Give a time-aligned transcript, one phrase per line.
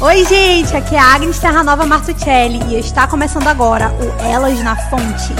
[0.00, 4.76] Oi, gente, aqui é a Agnes Terranova Martuccelli e está começando agora o Elas na
[4.90, 5.32] Fonte.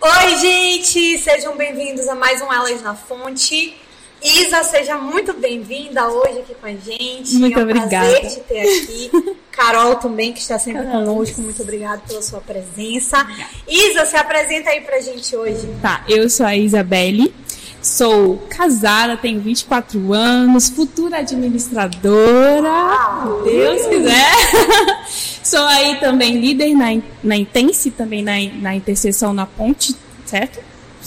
[0.00, 3.76] Oi, gente, sejam bem-vindos a mais um Elas na Fonte.
[4.22, 7.36] Isa, seja muito bem-vinda hoje aqui com a gente.
[7.36, 8.10] Muito é um obrigada.
[8.10, 9.10] prazer te ter aqui.
[9.50, 11.40] Carol também, que está sempre conosco.
[11.40, 13.26] Muito obrigada pela sua presença.
[13.66, 15.66] Isa, se apresenta aí pra gente hoje.
[15.80, 17.32] Tá, eu sou a Isabelle,
[17.82, 22.70] sou casada, tenho 24 anos, futura administradora,
[23.44, 24.32] se Deus quiser.
[25.42, 30.60] sou aí também líder na, na Intense, também na, na interseção na ponte, certo?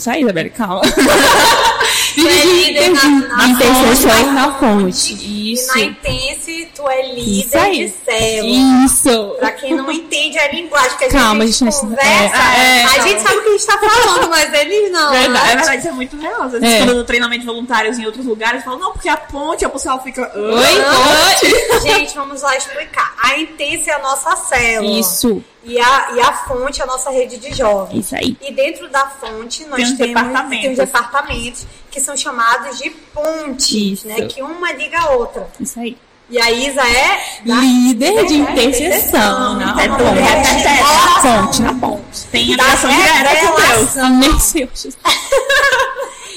[0.06, 0.82] Aí, Isabelle, calma.
[2.14, 5.14] Tu é líder na, na fonte, na fonte.
[5.14, 5.68] E Isso.
[5.76, 8.84] na Intense, tu é líder de célula.
[8.84, 9.36] Isso.
[9.38, 13.00] Pra quem não entende a linguagem que a Calma, gente, gente, conversa, é, é, a
[13.00, 15.12] gente sabe o que a gente tá falando, mas eles não.
[15.12, 15.40] É né?
[15.56, 16.42] verdade, isso é muito real.
[16.42, 16.78] Às vezes, É.
[16.78, 19.98] quando no treinamento de voluntários em outros lugares, falam, não, porque a ponte, a pessoa
[20.00, 20.30] fica.
[20.34, 21.80] Oi, oi.
[21.80, 23.14] Gente, vamos lá explicar.
[23.22, 25.00] A Intense é a nossa célula.
[25.00, 28.06] Isso, E a, e a fonte é a nossa rede de jovens.
[28.06, 28.36] isso aí.
[28.40, 30.76] E dentro da fonte nós Tem os temos departamentos.
[30.76, 34.08] departamentos que são chamados de pontes, Isso.
[34.08, 34.26] né?
[34.26, 35.48] Que uma liga a outra.
[35.58, 35.96] Isso aí.
[36.28, 40.82] E a Isa é da Líder de É, interseção na É bom, é, é, é,
[40.82, 42.24] na ponte, na ponte.
[42.32, 43.96] Tem a da ligação direta com Deus.
[43.98, 44.96] Amém, Senhor Jesus.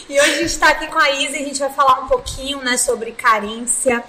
[0.10, 2.08] E hoje a gente está aqui com a Isa e a gente vai falar um
[2.08, 4.02] pouquinho né, sobre carência.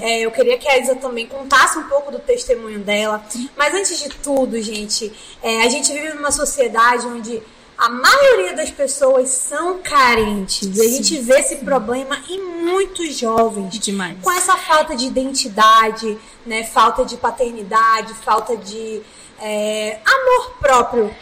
[0.00, 3.24] É, eu queria que a Isa também contasse um pouco do testemunho dela.
[3.56, 7.40] Mas antes de tudo, gente, é, a gente vive numa sociedade onde
[7.78, 10.76] a maioria das pessoas são carentes.
[10.76, 13.78] E a gente vê esse problema em muitos jovens.
[13.78, 14.16] Demais.
[14.22, 19.02] Com essa falta de identidade, né, falta de paternidade, falta de
[19.40, 21.14] é, amor próprio,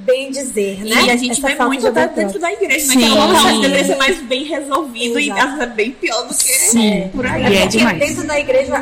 [0.00, 1.02] bem dizer, né?
[1.04, 2.92] E a gente Essa vê muito de até amor dentro da igreja, né?
[2.92, 2.98] Sim.
[2.98, 5.40] Que é local que deveria ser mais bem resolvido e Exato.
[5.40, 7.10] às vezes é bem pior do que Sim.
[7.14, 7.42] por aí.
[7.42, 7.98] E é porque demais.
[7.98, 8.78] dentro da igreja a-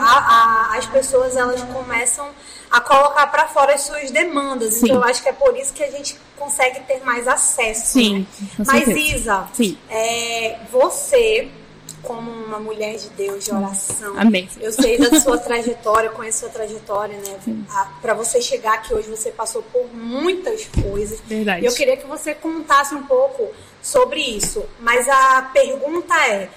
[0.72, 2.27] a- as pessoas elas começam
[2.70, 4.74] a colocar para fora as suas demandas.
[4.74, 4.86] Sim.
[4.86, 7.86] Então eu acho que é por isso que a gente consegue ter mais acesso.
[7.92, 8.27] Sim,
[8.58, 8.64] né?
[8.67, 8.89] Mas.
[8.89, 9.77] Isa, Sim.
[9.90, 11.48] é, você
[12.08, 14.48] como uma mulher de Deus de oração, Amém.
[14.58, 17.67] eu sei da sua trajetória, conheço sua trajetória, né?
[18.01, 21.20] Para você chegar aqui hoje, você passou por muitas coisas.
[21.27, 21.63] Verdade.
[21.63, 23.51] E eu queria que você contasse um pouco
[23.83, 24.64] sobre isso.
[24.80, 26.48] Mas a pergunta é: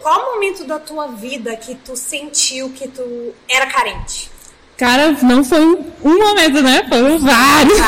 [0.00, 4.28] qual momento da tua vida que tu sentiu que tu era carente?
[4.76, 6.84] Cara, não foi um um momento, né?
[6.88, 7.78] Foram vários.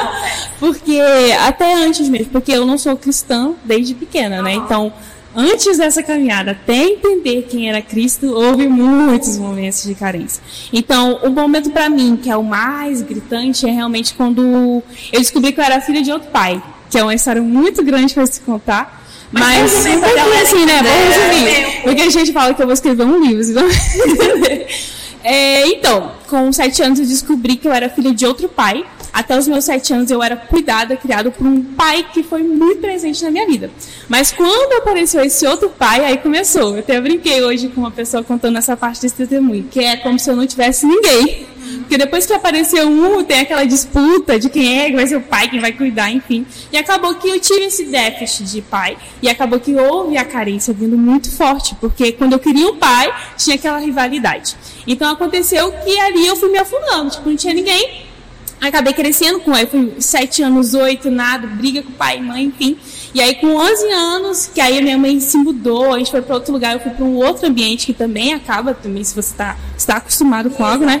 [0.58, 1.00] porque
[1.40, 4.54] até antes mesmo, porque eu não sou cristã desde pequena, né?
[4.54, 4.92] Então,
[5.34, 10.42] antes dessa caminhada, até entender quem era Cristo, houve muitos momentos de carência.
[10.72, 15.52] Então, o momento pra mim que é o mais gritante é realmente quando eu descobri
[15.52, 18.40] que eu era filha de outro pai, que é uma história muito grande pra se
[18.40, 19.02] contar.
[19.32, 20.80] Mas, vamos um pouquinho assim, né?
[20.82, 21.50] Vamos entender.
[21.50, 21.82] resumir.
[21.82, 23.64] Porque a gente fala que eu vou escrever um livro, senão...
[25.24, 28.84] É, então, com sete anos eu descobri que eu era filha de outro pai.
[29.14, 32.80] Até os meus sete anos eu era cuidada, criada por um pai que foi muito
[32.80, 33.70] presente na minha vida.
[34.08, 36.74] Mas quando apareceu esse outro pai, aí começou.
[36.74, 40.18] Eu até brinquei hoje com uma pessoa contando essa parte desse testemunho, que é como
[40.18, 41.46] se eu não tivesse ninguém.
[41.78, 45.20] Porque depois que apareceu um, tem aquela disputa de quem é que vai ser o
[45.20, 46.44] pai, quem vai cuidar, enfim.
[46.72, 48.98] E acabou que eu tive esse déficit de pai.
[49.22, 51.76] E acabou que houve a carência vindo muito forte.
[51.76, 54.56] Porque quando eu queria um pai, tinha aquela rivalidade.
[54.88, 57.10] Então aconteceu que ali eu fui me afundando.
[57.10, 58.13] Tipo, não tinha ninguém.
[58.60, 62.78] Acabei crescendo com ele, fui sete anos, oito, nada, briga com pai e mãe, enfim.
[63.14, 66.20] E aí com 11 anos, que aí a minha mãe se mudou, a gente foi
[66.20, 69.30] para outro lugar, eu fui para um outro ambiente que também acaba, também se você
[69.30, 71.00] está está acostumado com algo, né?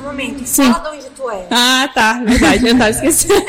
[0.00, 0.72] Um momento, Sim.
[0.72, 1.46] fala de onde tu é.
[1.50, 3.44] Ah, tá, verdade, eu tava esquecendo.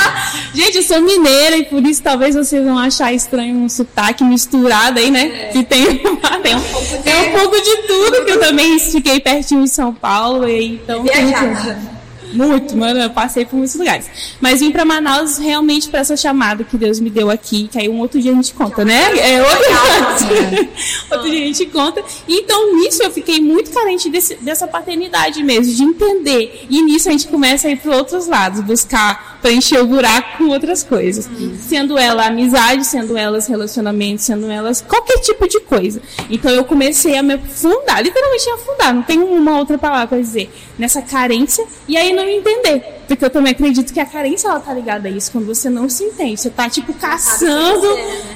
[0.54, 4.98] Gente, eu sou mineira e por isso talvez vocês vão achar estranho um sotaque misturado
[4.98, 5.50] aí, né?
[5.52, 5.98] Que tem,
[6.42, 7.02] tem, um pouco de...
[7.02, 11.04] tem um pouco de tudo, que eu também fiquei pertinho de São Paulo, e então
[11.04, 11.99] tem Viajada.
[12.32, 14.06] Muito, mano, eu passei por muitos lugares.
[14.40, 17.88] Mas vim pra Manaus realmente pra essa chamada que Deus me deu aqui, que aí
[17.88, 19.00] um outro dia a gente conta, né?
[19.18, 20.70] É outro,
[21.10, 22.02] outro dia a gente conta.
[22.28, 26.66] Então nisso eu fiquei muito carente desse- dessa paternidade mesmo, de entender.
[26.70, 30.48] E nisso a gente começa a ir para outros lados, buscar preencher o buraco com
[30.48, 31.28] outras coisas.
[31.58, 36.00] Sendo ela amizade, sendo elas relacionamentos, sendo elas qualquer tipo de coisa.
[36.28, 40.50] Então eu comecei a me afundar, literalmente afundar, não tem uma outra palavra para dizer,
[40.78, 42.99] nessa carência e aí não entender.
[43.10, 45.88] Porque eu também acredito que a carência ela tá ligada a isso, quando você não
[45.88, 46.40] se entende.
[46.40, 47.88] Você tá tipo caçando,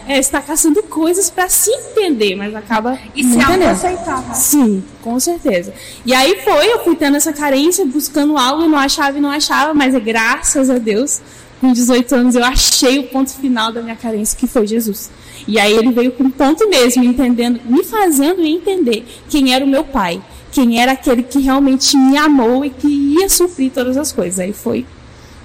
[0.05, 4.21] é, você tá caçando coisas para se entender, mas acaba E não se autoaceitar.
[4.27, 4.35] né?
[4.35, 5.73] Sim, com certeza.
[6.05, 9.31] E aí foi, eu fui tendo essa carência, buscando algo, e não achava e não
[9.31, 11.21] achava, mas é graças a Deus,
[11.61, 15.09] com 18 anos eu achei o ponto final da minha carência, que foi Jesus.
[15.47, 19.85] E aí ele veio com ponto mesmo, entendendo, me fazendo entender quem era o meu
[19.85, 20.21] pai,
[20.55, 24.39] quem era aquele que realmente me amou e que ia suprir todas as coisas.
[24.39, 24.87] Aí foi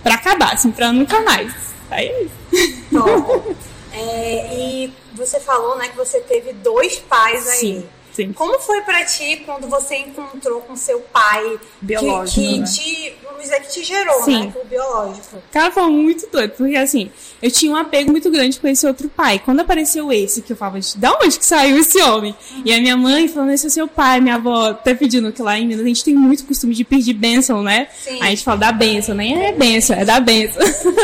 [0.03, 1.51] para acabar, assim, para nunca mais.
[1.89, 2.85] Aí é isso.
[2.91, 3.55] Top.
[3.91, 7.57] É, e você falou, né, que você teve dois pais aí.
[7.57, 7.85] Sim,
[8.19, 8.33] sim.
[8.33, 12.65] Como foi pra ti quando você encontrou com seu pai Biológico, que, que né?
[12.65, 14.45] te, vamos dizer, que te gerou, Sim.
[14.47, 15.41] né, o biológico.
[15.51, 17.09] Cara, foi muito doido, porque assim,
[17.41, 19.39] eu tinha um apego muito grande com esse outro pai.
[19.39, 22.35] Quando apareceu esse, que eu falava, da onde que saiu esse homem?
[22.65, 25.57] E a minha mãe falando, esse é seu pai, minha avó até pedindo que lá
[25.57, 27.87] em Minas a gente tem muito costume de pedir bênção, né?
[27.97, 28.19] Sim.
[28.21, 30.61] Aí a gente fala da bênção, nem é bênção, é da bênção.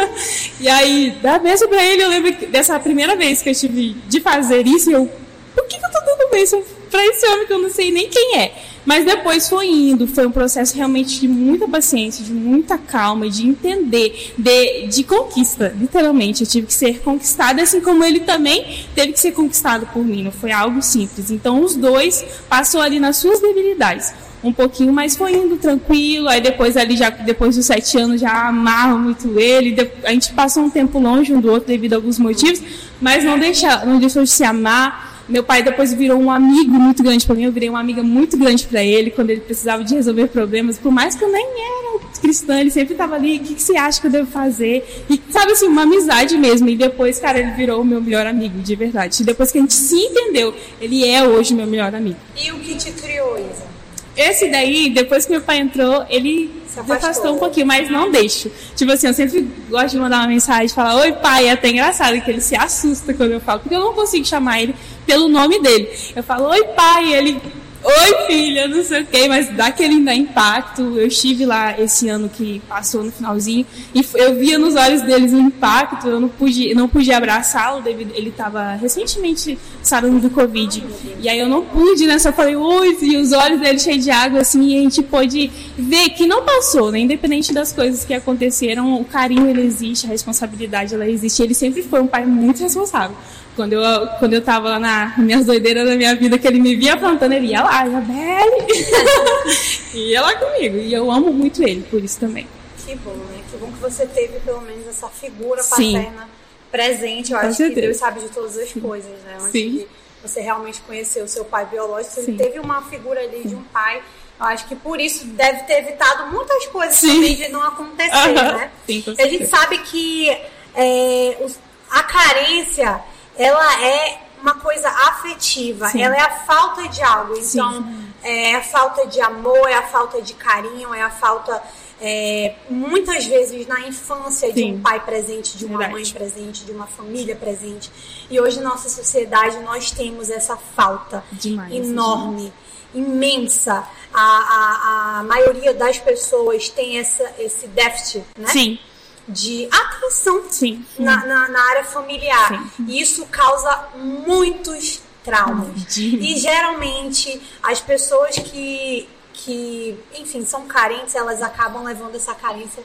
[0.59, 4.19] e aí, da bênção pra ele, eu lembro dessa primeira vez que eu tive de
[4.19, 5.09] fazer isso, eu,
[5.53, 6.63] por que, que eu tô dando bênção
[6.95, 8.53] pra esse homem que eu não sei nem quem é?
[8.85, 13.45] Mas depois foi indo, foi um processo realmente de muita paciência, de muita calma, de
[13.45, 16.43] entender, de, de conquista, literalmente.
[16.43, 20.23] Eu tive que ser conquistada, assim como ele também teve que ser conquistado por mim.
[20.23, 21.31] Não foi algo simples.
[21.31, 24.13] Então, os dois passou ali nas suas debilidades.
[24.43, 26.29] Um pouquinho, mas foi indo tranquilo.
[26.29, 29.75] Aí depois ali, já depois dos sete anos, já amava muito ele.
[30.03, 32.61] A gente passou um tempo longe um do outro devido a alguns motivos,
[33.01, 35.14] mas não, deixa, não deixou de se amar.
[35.27, 38.37] Meu pai depois virou um amigo muito grande para mim, eu virei uma amiga muito
[38.37, 40.77] grande para ele quando ele precisava de resolver problemas.
[40.77, 43.77] Por mais que eu nem era cristã, ele sempre estava ali, o que, que você
[43.77, 45.05] acha que eu devo fazer?
[45.09, 46.69] E sabe assim, uma amizade mesmo.
[46.69, 49.21] E depois, cara, ele virou o meu melhor amigo, de verdade.
[49.21, 52.17] E depois que a gente se entendeu, ele é hoje meu melhor amigo.
[52.35, 53.75] E o que te criou, Isa?
[54.17, 58.49] Esse daí, depois que meu pai entrou, ele Se afastou um pouquinho, mas não deixo.
[58.73, 62.19] Tipo assim, eu sempre gosto de mandar uma mensagem, falar, oi pai, é até engraçado
[62.21, 64.73] que ele se assusta quando eu falo, porque eu não consigo chamar ele
[65.05, 65.89] pelo nome dele.
[66.15, 67.41] Eu falo, oi pai, ele,
[67.83, 70.81] oi filha, não sei o que, mas dá aquele ainda impacto.
[70.81, 75.31] Eu estive lá esse ano que passou no finalzinho, e eu via nos olhos deles
[75.33, 80.83] o impacto, eu não pude, não pude abraçá-lo, ele estava recentemente sarando do Covid.
[81.21, 82.17] E aí eu não pude, né?
[82.17, 85.51] Só falei, oi, e os olhos dele cheios de água, assim, e a gente pôde
[85.77, 86.99] ver que não passou, né?
[86.99, 91.43] Independente das coisas que aconteceram, o carinho ele existe, a responsabilidade ela existe.
[91.43, 93.15] Ele sempre foi um pai muito responsável.
[93.55, 96.75] Quando eu, quando eu tava lá na minhas doideiras da minha vida, que ele me
[96.75, 98.65] via plantando, ele ia lá, Isabelle!
[99.93, 100.77] ia lá comigo.
[100.77, 102.47] E eu amo muito ele, por isso também.
[102.85, 103.41] Que bom, né?
[103.49, 105.93] Que bom que você teve pelo menos essa figura Sim.
[105.93, 106.29] paterna
[106.71, 107.31] presente.
[107.31, 107.81] Eu Com acho que certeza.
[107.87, 109.37] Deus sabe de todas as coisas, né?
[109.39, 109.85] Antes Sim.
[110.21, 112.35] você realmente conhecer o seu pai biológico, você Sim.
[112.37, 114.01] teve uma figura ali de um pai.
[114.37, 117.07] Eu acho que por isso deve ter evitado muitas coisas Sim.
[117.15, 118.57] também de não acontecer, Aham.
[118.57, 118.71] né?
[118.85, 120.29] Sim, a gente sabe que
[120.75, 121.57] é, os-
[121.89, 122.99] a carência,
[123.37, 126.03] ela é uma coisa afetiva, Sim.
[126.03, 127.35] ela é a falta de algo.
[127.37, 127.57] Sim.
[127.59, 131.61] Então, é a falta de amor, é a falta de carinho, é a falta,
[132.01, 134.73] é, muitas vezes, na infância de Sim.
[134.75, 135.93] um pai presente, de uma Verdade.
[135.93, 137.91] mãe presente, de uma família presente.
[138.29, 142.53] E hoje, na nossa sociedade, nós temos essa falta Demais, enorme,
[142.93, 143.87] imensa.
[144.13, 148.47] A, a, a maioria das pessoas tem essa, esse déficit, né?
[148.47, 148.79] Sim,
[149.27, 150.85] De atenção sim.
[150.99, 152.47] na, na, na área familiar.
[152.77, 152.85] Sim.
[152.87, 155.85] E isso causa muitos traumas.
[155.95, 162.83] De- E geralmente as pessoas que, que, enfim, são carentes, elas acabam levando essa carência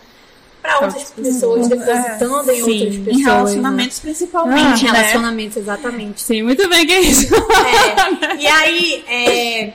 [0.62, 3.16] para outras pessoas, depositando em Sim, outras pessoas.
[3.16, 4.02] Em relacionamentos né?
[4.02, 4.92] principalmente, Em né?
[4.98, 6.20] relacionamentos, exatamente.
[6.22, 7.34] Sei muito bem que é isso.
[7.34, 9.74] É, e aí, é,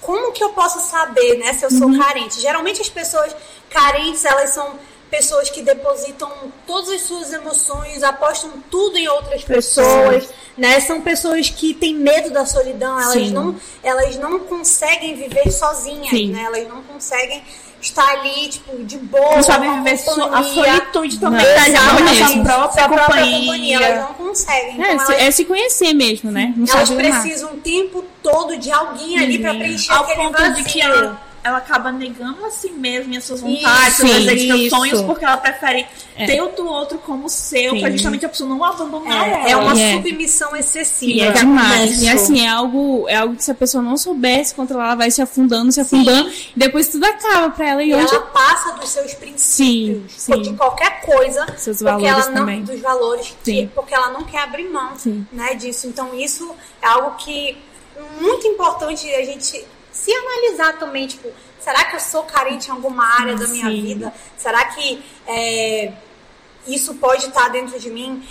[0.00, 1.78] como que eu posso saber, né, se eu Uhum.
[1.78, 2.40] sou carente?
[2.40, 3.34] Geralmente as pessoas
[3.70, 4.74] carentes, elas são
[5.10, 6.30] pessoas que depositam
[6.66, 10.80] todas as suas emoções, apostam tudo em outras pessoas, né?
[10.80, 13.30] São pessoas que têm medo da solidão, elas Sim.
[13.30, 16.30] não, elas não conseguem viver sozinhas, Sim.
[16.32, 16.42] né?
[16.44, 17.42] Elas não conseguem
[17.80, 21.70] estar ali, tipo, de boa, Não sabe viver so- a solitude também, Não, tá?
[21.70, 23.76] Já a Sua própria própria companhia.
[23.80, 24.72] elas não conseguem.
[24.74, 26.52] Então, É, se, elas é se conhecer mesmo, né?
[26.56, 30.54] Não elas precisam o tempo todo de alguém ali pra preencher Ao aquele ponto vazio.
[30.64, 30.80] de que
[31.46, 35.00] ela acaba negando a si mesma e as suas vontades, Isso, seus desejos, seus sonhos,
[35.02, 35.86] porque ela prefere
[36.16, 36.26] É.
[36.26, 37.92] ter o do outro como seu, pra Sim.
[37.92, 39.50] justamente a pessoa não abandonar É, ela.
[39.50, 39.92] é uma É.
[39.94, 41.12] submissão excessiva.
[41.12, 42.02] E é demais.
[42.02, 45.10] E assim, é algo, é algo que se a pessoa não soubesse controlar, ela vai
[45.10, 47.82] se afundando, se afundando, e depois tudo acaba pra ela.
[47.82, 48.14] E E hoje.
[48.14, 50.42] ela passa dos seus princípios, Sim, sim.
[50.42, 52.62] de qualquer coisa, Seus porque valores ela não, também.
[52.62, 53.70] dos valores, que- Sim.
[53.74, 55.26] porque ela não quer abrir mão, Sim.
[55.32, 55.86] né, disso.
[55.86, 56.50] Então isso
[56.82, 57.56] é algo que
[58.20, 59.64] muito importante a gente
[60.06, 63.82] se analisar também, tipo, será que eu sou carente em alguma área da minha Sim.
[63.82, 64.14] vida?
[64.36, 65.92] Será que é,
[66.66, 68.22] isso pode estar dentro de mim?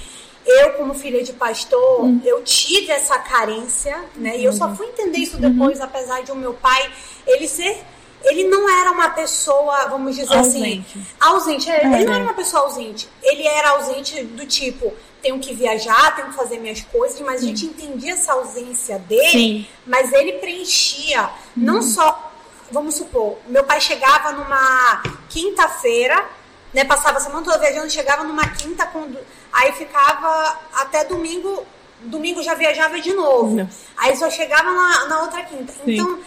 [0.46, 2.22] Eu, como filha de pastor, Hum.
[2.24, 4.38] eu tive essa carência, né?
[4.38, 4.58] E eu Uhum.
[4.58, 6.89] só fui entender isso depois, apesar de o meu pai,
[7.27, 7.84] ele ser.
[8.24, 10.86] Ele não era uma pessoa, vamos dizer Ausente.
[10.89, 11.05] assim.
[11.20, 11.70] Ausente.
[11.70, 12.15] é, Ele não É.
[12.15, 13.08] era uma pessoa ausente.
[13.22, 14.94] Ele era ausente do tipo.
[15.25, 19.32] Tenho que viajar, tenho que fazer minhas coisas, mas a gente entendia essa ausência dele,
[19.32, 19.67] Sim.
[19.84, 22.32] mas ele preenchia não só,
[22.72, 26.24] vamos supor, meu pai chegava numa quinta-feira,
[26.72, 29.17] né, passava a semana toda viajando, chegava numa quinta, quando,
[29.51, 31.65] aí ficava até domingo,
[32.01, 33.55] domingo já viajava de novo.
[33.55, 33.70] Não.
[33.98, 35.74] Aí só chegava na, na outra quinta.
[35.74, 35.94] Sim.
[35.94, 36.20] Então,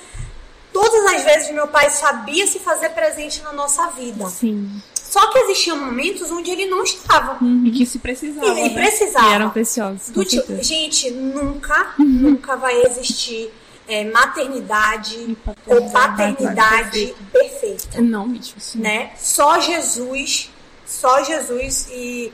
[0.72, 4.26] todas as vezes meu pai sabia se fazer presente na nossa vida.
[4.28, 4.82] Sim.
[5.08, 7.38] Só que existiam momentos onde ele não estava.
[7.64, 8.46] E que se precisava.
[8.60, 8.68] E né?
[8.70, 9.30] precisava.
[9.30, 10.10] E eram preciosos.
[10.10, 13.50] Do tipo, gente, nunca, nunca vai existir
[13.88, 15.34] é, maternidade
[15.66, 18.54] ou paternidade perfeita, Não, bicho.
[18.58, 18.80] sim.
[18.80, 19.12] né?
[19.16, 20.50] Só Jesus,
[20.84, 22.30] só Jesus e,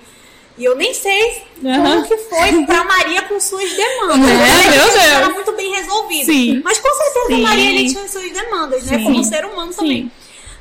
[0.58, 2.02] e eu nem sei Aham.
[2.02, 4.28] como que foi pra Maria com suas demandas.
[4.30, 4.96] É, que meu Deus.
[4.96, 6.24] Era muito bem resolvido.
[6.26, 6.60] Sim.
[6.64, 7.42] Mas com certeza Sim.
[7.42, 8.98] Maria ele tinha as suas demandas, né?
[8.98, 9.04] Sim.
[9.04, 9.78] Como ser humano Sim.
[9.78, 10.12] também.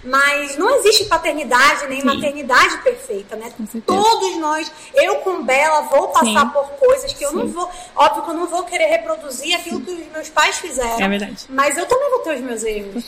[0.03, 2.07] Mas não existe paternidade nem Sim.
[2.07, 3.51] maternidade perfeita, né?
[3.85, 6.49] Todos nós, eu com Bela, vou passar Sim.
[6.49, 7.69] por coisas que eu não vou.
[7.95, 10.99] Óbvio que eu não vou querer reproduzir aquilo que os meus pais fizeram.
[10.99, 11.45] É verdade.
[11.49, 13.03] Mas eu também vou ter os meus erros.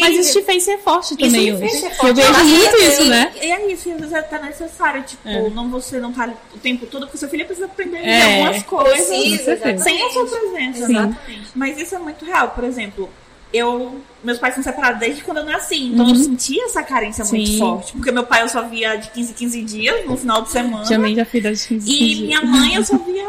[0.00, 1.80] Mas isso te fez ser forte Isso também me fez hoje.
[1.80, 2.20] ser forte.
[2.20, 3.32] Eu vejo muito isso, né?
[3.40, 5.48] E é isso, às vezes é até necessário, tipo, É.
[5.50, 8.42] não você não tá o tempo todo, porque seu filho precisa aprender É.
[8.42, 9.06] algumas coisas.
[9.06, 9.78] Precisa.
[9.78, 10.92] Sem a sua presença, Sim.
[10.92, 11.48] exatamente.
[11.54, 12.50] Mas isso é muito real.
[12.50, 13.08] Por exemplo,
[13.54, 14.00] eu.
[14.22, 16.10] Meus pais são separados desde quando eu nasci, então Uhum.
[16.12, 17.58] eu sentia essa carência muito Sim.
[17.58, 17.92] forte.
[17.92, 20.86] Porque meu pai eu só via de 15 em 15 dias, no final de semana.
[20.86, 22.20] Também já fui das 15 E dias.
[22.20, 23.24] minha mãe eu só via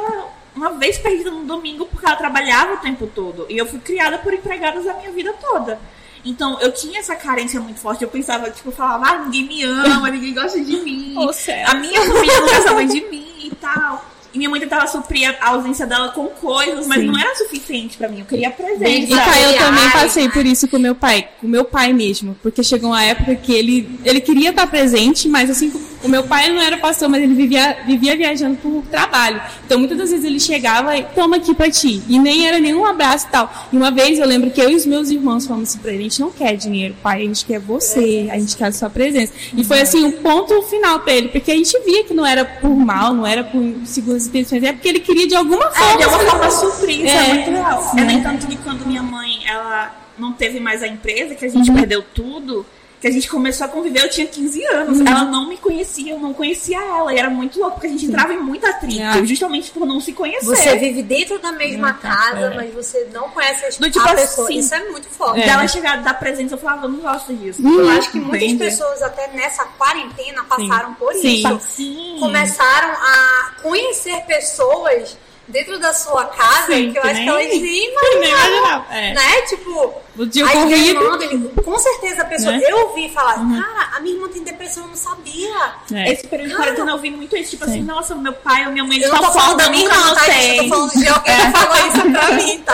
[0.56, 3.46] uma vez perdida no domingo porque ela trabalhava o tempo todo.
[3.50, 5.78] E eu fui criada por empregadas a minha vida toda.
[6.24, 8.04] Então eu tinha essa carência muito forte.
[8.04, 11.16] Eu pensava, tipo, eu falava, ah, ninguém me ama, ninguém gosta de mim.
[11.34, 11.66] Céu.
[11.68, 14.04] A minha família não gostava de mim e tal.
[14.36, 17.08] E minha mãe tentava suprir a ausência dela com coisas, mas Sim.
[17.08, 18.20] não era suficiente pra mim.
[18.20, 18.80] Eu queria presença.
[18.84, 22.38] Bem, E tá, eu também passei por isso com meu pai, com meu pai mesmo,
[22.44, 25.72] porque chegou uma época que ele, ele queria estar presente, mas assim,
[26.06, 29.42] o meu pai não era pastor, mas ele vivia, vivia viajando por trabalho.
[29.66, 32.86] Então muitas das vezes ele chegava e toma aqui pra ti, e nem era nenhum
[32.86, 33.52] abraço e tal.
[33.72, 36.00] E uma vez eu lembro que eu e os meus irmãos falamos assim pra ele,
[36.02, 38.90] a gente não quer dinheiro, pai, a gente quer você, a gente quer a sua
[38.90, 39.34] presença.
[39.56, 42.46] E foi assim, um ponto final pra ele, porque a gente via que não era
[42.46, 45.98] por mal, não era por segundas intenções, é porque ele queria de alguma É, forma.
[45.98, 47.92] de alguma forma suprir, isso é, É, muito real.
[47.98, 51.50] É nem tanto que quando minha mãe, ela não teve mais a empresa, que a
[51.50, 52.66] gente perdeu tudo,
[53.02, 55.00] que a gente começou a conviver, eu tinha 15 anos.
[55.02, 57.14] Ela não me conhecia, eu não conhecia ela.
[57.14, 59.24] E era muito louco, porque a gente entrava em muito atrito, Ah.
[59.24, 60.46] justamente por não se conhecer.
[60.46, 62.56] Você vive dentro da mesma Hum, casa, é.
[62.56, 64.48] mas você não conhece as, Do tipo a pessoa.
[64.48, 65.42] assim, Isso é muito forte.
[65.42, 65.46] É.
[65.46, 67.62] Dela chegar da presença, eu falava, eu não gosto disso.
[67.64, 68.58] Eu acho que muitas Entende?
[68.66, 71.28] pessoas, até nessa quarentena, passaram por Sim.
[71.38, 71.60] isso.
[71.76, 72.18] Sim.
[72.20, 77.30] Começaram a conhecer pessoas dentro da sua casa Sim, que eu que acho nem- que
[77.30, 78.50] elas nem Nem imaginavam.
[78.50, 78.96] imaginava.
[78.96, 79.14] É.
[79.14, 79.42] Né?
[79.44, 81.00] Tipo, O dia as corrido.
[81.00, 82.52] demandas, com certeza a pessoa.
[82.54, 82.62] Né?
[82.68, 85.74] Eu ouvi falar, cara, a minha irmã tem depressão, eu não sabia.
[85.94, 86.12] É.
[86.14, 87.52] Esse período de quarentena eu vi muito isso.
[87.52, 87.84] Tipo assim, Sim.
[87.84, 90.14] nossa, meu pai ou minha mãe, eles Eu não tô estão falando da minha irmã,
[90.16, 90.28] tá?
[90.42, 92.64] Eu tô falando de alguém que falou isso pra mim?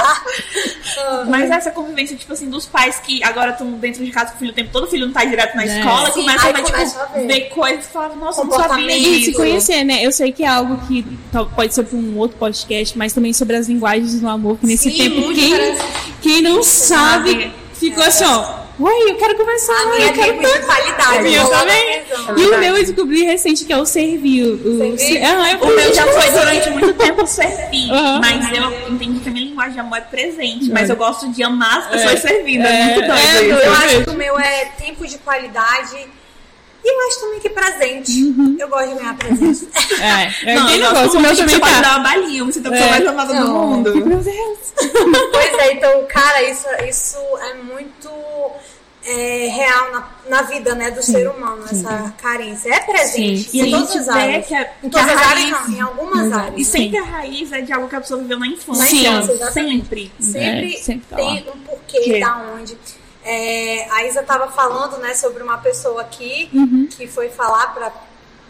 [1.52, 4.40] Mas essa convivência, tipo assim, dos pais que agora estão dentro de casa com o
[4.40, 5.80] filho o tempo todo, o filho não tá direto na É.
[5.80, 7.28] escola, Sim, começa, aí a, tipo, começa a ver.
[7.28, 8.90] ver coisas que falavam, nossa, não Comportamento.
[8.90, 9.40] sabia E se isso.
[9.40, 10.06] conhecer, né?
[10.06, 13.34] Eu sei que é algo que tal- pode ser para um outro podcast, mas também
[13.34, 15.78] sobre as linguagens do amor, que nesse Sim, tempo, quem,
[16.22, 17.54] quem não sabe, sabe.
[17.74, 18.61] ficou assim, ó.
[18.84, 19.74] Oi, eu quero conversar.
[19.74, 21.18] A eu minha é quero tempo de qualidade.
[21.18, 22.02] A minha eu também.
[22.38, 24.44] E o meu eu descobri recente que é o servir.
[24.44, 25.24] O, o, Servir?
[25.24, 28.20] Ah, eu O meu já foi durante muito tempo servir, Aham.
[28.22, 31.44] mas eu entendi que a minha linguagem de amor é presente, mas eu gosto de
[31.44, 32.28] amar as pessoas É.
[32.30, 33.46] servindo, é, É, muito doido é.
[33.46, 36.08] Eu Eu acho que o meu é tempo de qualidade.
[36.84, 38.12] E eu acho também que presente.
[38.24, 38.56] Uhum.
[38.60, 39.68] Eu gosto de ganhar presente.
[40.02, 41.82] É, é Não, gosto negócio, o meu também você pode tá.
[41.82, 42.90] dar uma balinha, você é a pessoa É.
[42.90, 43.96] mais amada do mundo.
[44.06, 44.58] Meu Deus.
[45.32, 48.10] pois é, então, cara, isso, isso é muito
[49.06, 52.74] é, real na, na vida né, do ser humano, essa carência.
[52.74, 53.72] É presente Sim, em sim.
[53.72, 54.48] todas as áreas.
[54.48, 56.54] que é- em todas as áreas, raiz- não, em algumas áreas.
[56.58, 58.82] E sempre a raiz é de algo que a pessoa viveu na infância.
[58.84, 59.08] Na Sim.
[59.08, 59.84] infância, exatamente.
[59.86, 60.12] Sempre.
[60.20, 62.20] Sempre, É, sempre tá tem um porquê Que?
[62.20, 62.78] da onde.
[63.24, 66.88] É, a Isa estava falando né, sobre uma pessoa aqui Uhum.
[66.90, 67.92] que foi falar para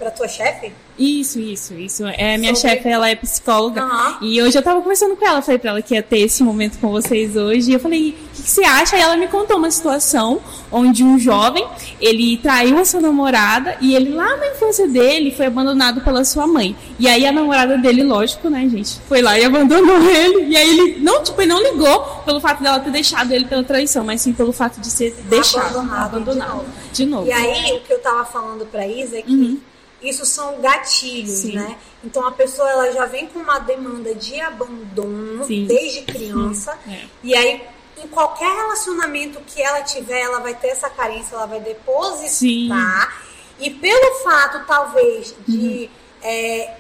[0.02, 0.72] para tua chefe.
[0.98, 2.04] Isso, isso, isso.
[2.06, 3.82] É, minha Sobre- chefe, ela é psicóloga.
[3.82, 4.18] Aham.
[4.22, 6.78] E hoje eu tava conversando com ela, falei pra ela que ia ter esse momento
[6.80, 7.72] com vocês hoje.
[7.72, 8.96] E eu falei, o que, que você acha?
[8.96, 10.42] Aí ela me contou uma situação
[10.72, 11.66] onde um jovem,
[12.00, 16.46] ele traiu a sua namorada e ele lá na infância dele foi abandonado pela sua
[16.46, 16.76] mãe.
[17.00, 20.50] E aí a namorada dele, lógico, né, gente, foi lá e abandonou ele.
[20.50, 23.64] E aí ele, não, tipo, ele não ligou pelo fato dela ter deixado ele pela
[23.64, 26.66] traição, mas sim pelo fato de ser deixado, Abandonado abandonado.
[26.92, 27.26] de De novo.
[27.28, 29.58] E aí, o que eu tava falando pra Isa é que Uhum.
[30.02, 31.54] Isso são gatilhos, Sim.
[31.56, 31.78] né?
[32.04, 35.66] Então a pessoa ela já vem com uma demanda de abandono Sim.
[35.68, 36.78] desde criança.
[36.88, 37.06] É.
[37.24, 37.62] E aí,
[38.04, 42.30] em qualquer relacionamento que ela tiver, ela vai ter essa carência, ela vai depositar.
[42.30, 43.60] Sim.
[43.60, 45.90] E pelo fato, talvez, de Uhum.
[46.24, 46.76] é,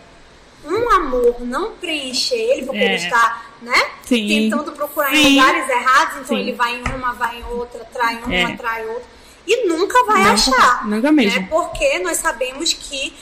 [0.65, 2.85] um amor não preencher ele, porque É.
[2.85, 3.91] ele está, né?
[4.03, 4.27] Sim.
[4.27, 8.33] Tentando procurar em lugares errados, então ele vai em uma, vai em outra, trai uma,
[8.33, 8.55] É.
[8.57, 9.20] trai outra.
[9.47, 10.87] E nunca vai Nunca- achar.
[10.87, 11.41] nunca mesmo.
[11.41, 11.47] Né?
[11.49, 13.13] Porque nós sabemos que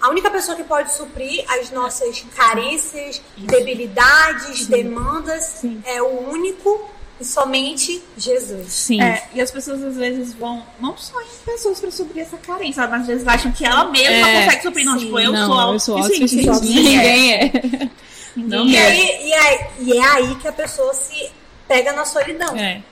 [0.00, 5.82] a única pessoa que pode suprir as nossas carências, debilidades, demandas Sim.
[5.84, 8.70] é o único e somente Jesus.
[8.72, 9.00] Sim.
[9.00, 12.86] É, e as pessoas às vezes vão, não só em pessoas pra suprir essa carência,
[12.86, 14.84] mas às vezes acham que ela mesma É, consegue suprir.
[14.84, 15.04] Não, sim.
[15.06, 16.60] tipo, eu não, sou eu sou autossuficiente.
[16.60, 17.44] Ninguém é.
[17.44, 17.90] Ninguém é.
[18.36, 21.30] Não E, aí, e, aí, e é aí que a pessoa se
[21.66, 22.54] pega na solidão.
[22.54, 22.82] É.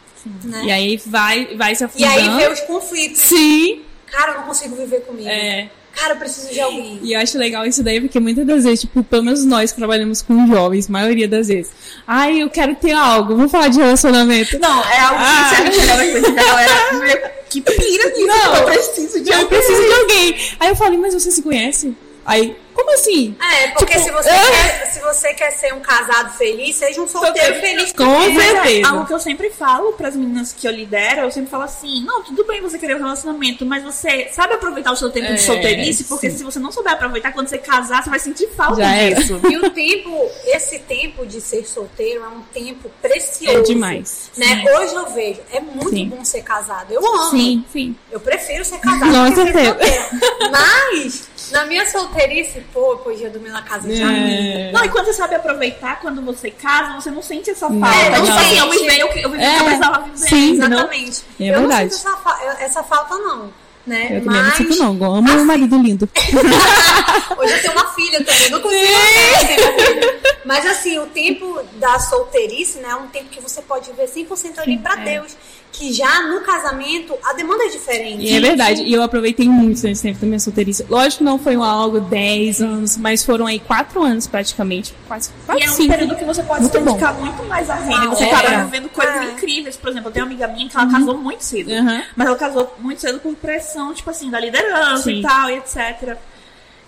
[0.44, 0.62] Né?
[0.64, 2.12] E aí vai, vai se E afundando.
[2.12, 3.20] aí vê os conflitos.
[3.20, 3.82] Sim.
[4.10, 5.28] Cara, eu não consigo viver comigo.
[5.28, 5.68] É.
[5.94, 6.98] Cara, eu preciso de alguém.
[7.02, 9.76] E eu acho legal isso daí, porque muitas das vezes, tipo, pelo menos nós que
[9.78, 11.70] trabalhamos com jovens, maioria das vezes.
[12.04, 14.58] Ai, eu quero ter algo, vamos falar de relacionamento.
[14.58, 15.50] Não, é algo Ah.
[15.50, 18.26] que você chega coisa da galera que pira nisso.
[18.26, 18.56] Não.
[18.56, 19.48] eu preciso de Eu alguém.
[19.48, 20.36] preciso de alguém.
[20.58, 21.94] Aí eu falei, mas você se conhece?
[22.26, 23.36] Aí, como assim?
[23.40, 27.06] É, porque Tipo, se, você quer, se você quer ser um casado feliz, seja um
[27.08, 27.92] solteiro feliz.
[27.92, 28.36] Com também.
[28.38, 28.88] É certeza.
[28.88, 32.22] algo que eu sempre falo pras meninas que eu lidero, eu sempre falo assim, não,
[32.22, 35.42] tudo bem você querer um relacionamento, mas você sabe aproveitar o seu tempo É, de
[35.42, 36.38] solteirice, porque sim.
[36.38, 39.40] se você não souber aproveitar, quando você casar, você vai sentir falta Já disso.
[39.50, 43.58] E o tempo, esse tempo de ser solteiro é um tempo precioso.
[43.58, 44.30] É demais.
[44.36, 44.64] Né?
[44.76, 46.08] Hoje eu vejo, é muito Sim.
[46.08, 46.92] bom ser casado.
[46.92, 47.30] Eu amo.
[47.30, 47.96] Sim, sim.
[48.10, 49.68] Eu prefiro ser casada Com do que ser certeza.
[49.70, 50.50] solteira.
[50.50, 54.26] Mas, na minha solteirice, pô, eu dormir na casa de amigo.
[54.26, 54.72] É.
[54.72, 57.76] Não, e quando você sabe aproveitar, quando você casa, você não sente essa falta.
[58.10, 58.38] Não, tipo não.
[58.38, 60.28] assim, eu vivei o que eu vivi que eu É, precisava viver.
[60.28, 60.52] sim.
[60.54, 61.22] Exatamente.
[61.40, 61.84] É eu verdade.
[61.84, 63.52] não sinto essa, fa- essa falta, não.
[63.86, 64.16] Né?
[64.16, 64.96] Eu também não Mas sinto, não.
[64.96, 66.08] Eu amo meu marido lindo.
[67.36, 70.20] Hoje eu tenho uma filha também, não consigo eu.
[70.44, 74.58] Mas assim, o tempo da solteirice, né, é um tempo que você pode viver 100%
[74.58, 75.36] ali pra Deus.
[75.76, 78.22] Que já no casamento, a demanda é diferente.
[78.22, 78.82] E é verdade.
[78.82, 80.86] E eu aproveitei muito nesse tempo da minha solteirice.
[80.88, 84.94] Lógico que não foi um algo 10 anos, mas foram aí 4 anos praticamente.
[85.08, 85.88] Quase, E quase é um 5.
[85.92, 87.96] período que você pode Muito se dedicar muito mais à vida.
[88.00, 88.32] Ah, e você é.
[88.34, 89.24] acaba vivendo coisas É.
[89.32, 89.76] incríveis.
[89.76, 91.72] Por exemplo, eu tenho uma amiga minha que ela casou muito cedo.
[91.72, 92.02] Uhum.
[92.14, 95.18] Mas ela casou muito cedo por pressão, tipo assim, da liderança Sim.
[95.18, 96.16] e tal, e etc.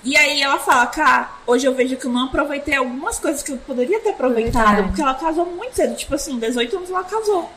[0.05, 3.51] E aí ela fala, cara, hoje eu vejo que eu não aproveitei algumas coisas que
[3.51, 4.65] eu poderia ter aproveitado.
[4.65, 4.89] Verdade.
[4.89, 5.97] Porque ela casou muito cedo.
[5.97, 7.51] Tipo assim, 18 anos ela casou.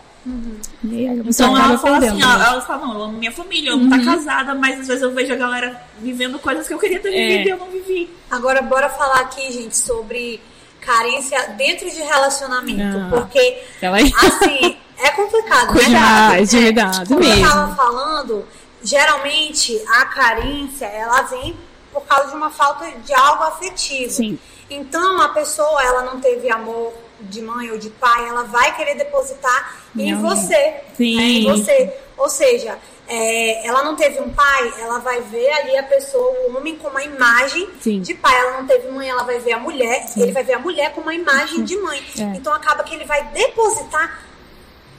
[0.83, 2.45] E aí Então ela fala assim, ela, né?
[2.47, 5.11] ela fala, não, eu amo minha família, eu amo estar casada, mas às vezes eu
[5.13, 7.27] vejo a galera vivendo coisas que eu queria ter É.
[7.27, 8.09] vivido e eu não vivi.
[8.29, 10.41] Agora, bora falar aqui, gente, sobre
[10.81, 12.97] carência dentro de relacionamento.
[12.97, 13.07] Ah.
[13.09, 15.73] Porque, Ela assim, é complicado.
[15.79, 16.61] Demais, de É.
[16.61, 17.47] verdade Como eu mesmo.
[17.49, 18.45] tava falando,
[18.83, 21.55] geralmente a carência, ela vem
[21.91, 24.11] por causa de uma falta de algo afetivo.
[24.11, 24.37] Sim.
[24.69, 28.95] Então, a pessoa, ela não teve amor de mãe ou de pai, ela vai querer
[28.95, 30.21] depositar em Não.
[30.21, 30.75] você.
[30.95, 31.15] Sim.
[31.17, 31.93] né, em você.
[32.17, 32.77] Ou seja,
[33.07, 36.89] é, ela não teve um pai, ela vai ver ali a pessoa, o homem, com
[36.89, 38.01] uma imagem Sim.
[38.01, 38.35] de pai.
[38.39, 41.01] Ela não teve mãe, ela vai ver a mulher, ele vai ver a mulher com
[41.01, 42.03] uma imagem de mãe.
[42.19, 42.23] É.
[42.37, 44.25] Então, acaba que ele vai depositar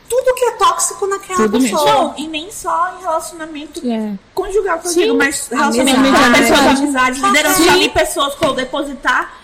[0.08, 1.78] tudo que é tóxico naquela Tudo mesmo.
[1.78, 1.94] pessoa.
[2.02, 4.18] Não, e nem só em relacionamento É.
[4.34, 5.00] conjugal que eu Sim.
[5.02, 6.80] digo, mas relacionamento com pessoas, Amizade.
[6.82, 7.68] amizade, liderança Sim.
[7.68, 9.39] ali, pessoas que eu depositar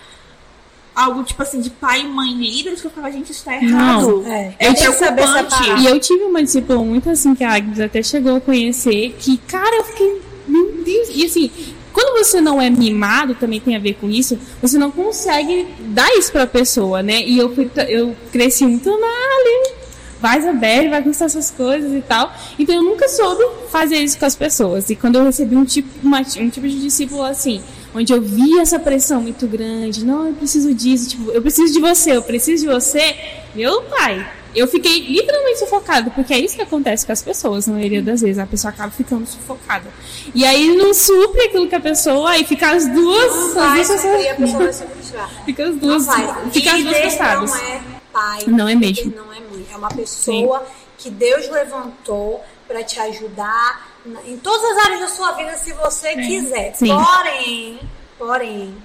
[0.97, 4.23] algo tipo assim de pai e mãe líderes que eu falava, gente, isso tá errado.
[4.23, 4.55] Não, é.
[4.59, 5.81] é Eu tenho que saber preocupante.
[5.81, 9.37] E eu tive uma discípula muito assim, que a Agnes até chegou a conhecer, que,
[9.37, 11.51] cara, eu fiquei, meu Deus, e assim,
[11.93, 16.09] quando você não é mimado, também tem a ver com isso, você não consegue dar
[16.17, 17.21] isso pra pessoa, né?
[17.21, 19.73] E eu, fui, eu cresci muito na ali,
[20.19, 22.33] vai Isabelle, vai conquistar essas coisas e tal.
[22.57, 24.89] Então eu nunca soube fazer isso com as pessoas.
[24.89, 27.61] E quando eu recebi um tipo, uma- um tipo de discípulo assim,
[27.97, 31.79] onde eu vi essa pressão muito grande, não, eu preciso disso, tipo, eu preciso de
[31.79, 33.15] você, eu preciso de você,
[33.55, 34.25] meu pai.
[34.55, 38.21] Eu fiquei literalmente sufocada, porque é isso que acontece com as pessoas, na maioria das
[38.21, 38.39] vezes.
[38.39, 39.85] A pessoa acaba ficando sufocada.
[40.33, 43.35] E aí não supre aquilo que a pessoa, aí fica as duas.
[43.35, 45.27] Não as vai duas suprir, a pessoa vai.
[45.45, 46.05] Fica as Não duas.
[46.07, 46.51] vai.
[46.51, 47.49] Fica as duas frustradas.
[47.51, 47.81] não é
[48.11, 48.39] pai.
[48.47, 49.13] Não é mesmo.
[49.15, 49.65] Não é mãe.
[49.71, 50.65] É uma pessoa
[50.97, 53.86] que Deus levantou para te ajudar
[54.25, 56.73] em todas as áreas da sua vida, se você quiser.
[56.75, 56.87] Sim.
[56.95, 57.79] Porém,
[58.17, 58.75] porém,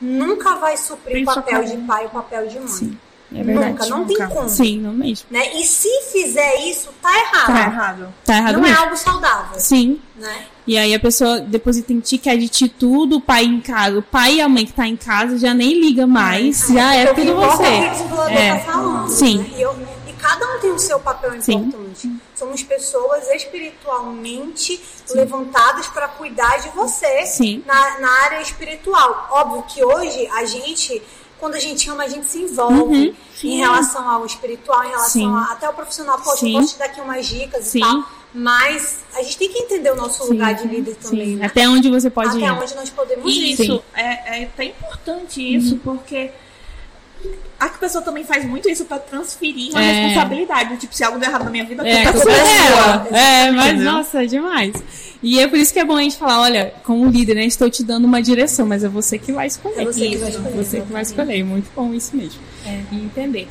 [0.00, 2.98] nunca vai suprir o papel de pai e o papel de mãe.
[3.30, 3.70] É verdade.
[3.72, 4.28] Nunca, não tem nunca.
[4.34, 4.48] como.
[4.48, 5.26] Sim, não mesmo.
[5.30, 5.54] Né?
[5.56, 7.46] E se fizer isso, tá errado.
[7.46, 8.14] Tá errado.
[8.24, 8.82] Tá errado Não é mesmo.
[8.84, 9.60] algo saudável.
[9.60, 10.00] Sim.
[10.16, 10.44] Né?
[10.66, 13.98] E aí a pessoa deposita em ti, quer de ti tudo, o pai em casa.
[13.98, 17.10] O pai e a mãe que tá em casa já nem liga mais, já é
[17.10, 17.64] o que tudo você.
[17.64, 18.54] é É.
[18.54, 19.08] tá falando.
[19.10, 19.38] Sim.
[19.38, 19.88] né?
[20.28, 21.54] Cada um tem o seu papel Sim.
[21.54, 22.10] importante.
[22.36, 27.62] Somos pessoas espiritualmente levantadas para cuidar de você Sim.
[27.66, 29.28] Na, na área espiritual.
[29.30, 31.02] Óbvio que hoje a gente,
[31.40, 33.14] quando a gente ama, a gente se envolve Uhum.
[33.44, 35.34] em relação ao espiritual, em relação Sim.
[35.34, 36.18] a, até o profissional.
[36.20, 36.52] Poxa, Sim.
[36.54, 37.78] posso te dar aqui umas dicas Sim.
[37.78, 38.04] e tal.
[38.34, 41.46] mas a gente tem que entender o nosso lugar de líder também, Sim, né?
[41.46, 42.50] até onde você pode Até ir.
[42.50, 43.52] onde nós podemos E ir.
[43.60, 46.30] isso é, é até importante isso, porque
[47.60, 49.92] a pessoa também faz muito isso pra transferir uma É.
[49.92, 50.76] responsabilidade.
[50.76, 53.46] Tipo, se algo der errado na minha vida, a É, culpa culpa é é.
[53.46, 53.92] É, mas Entendeu?
[53.92, 54.74] nossa, é demais.
[55.22, 57.68] E é por isso que é bom a gente falar, olha, como líder, né, estou
[57.68, 59.80] te dando uma direção, mas é você que vai escolher.
[59.80, 61.44] É você que vai Isso, escolher, Você que vai escolher.
[61.44, 62.40] Muito bom isso mesmo.
[62.92, 63.48] E entender.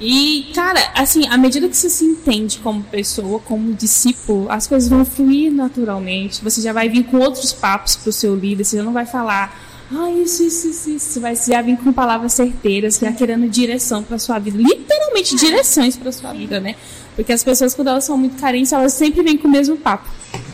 [0.00, 4.90] E, cara, assim, à medida que você se entende como pessoa, como discípulo, as coisas
[4.90, 6.42] vão fluir naturalmente.
[6.44, 9.58] Você já vai vir com outros papos pro seu líder, você já não vai falar,
[9.92, 11.06] ah, isso, isso, isso, isso.
[11.12, 14.58] Você vai já vir com palavras certeiras, já querendo direção pra sua vida.
[14.58, 16.74] Literalmente, direções pra sua vida, né?
[17.14, 20.08] Porque as pessoas, quando elas são muito carentes, elas sempre vêm com o mesmo papo.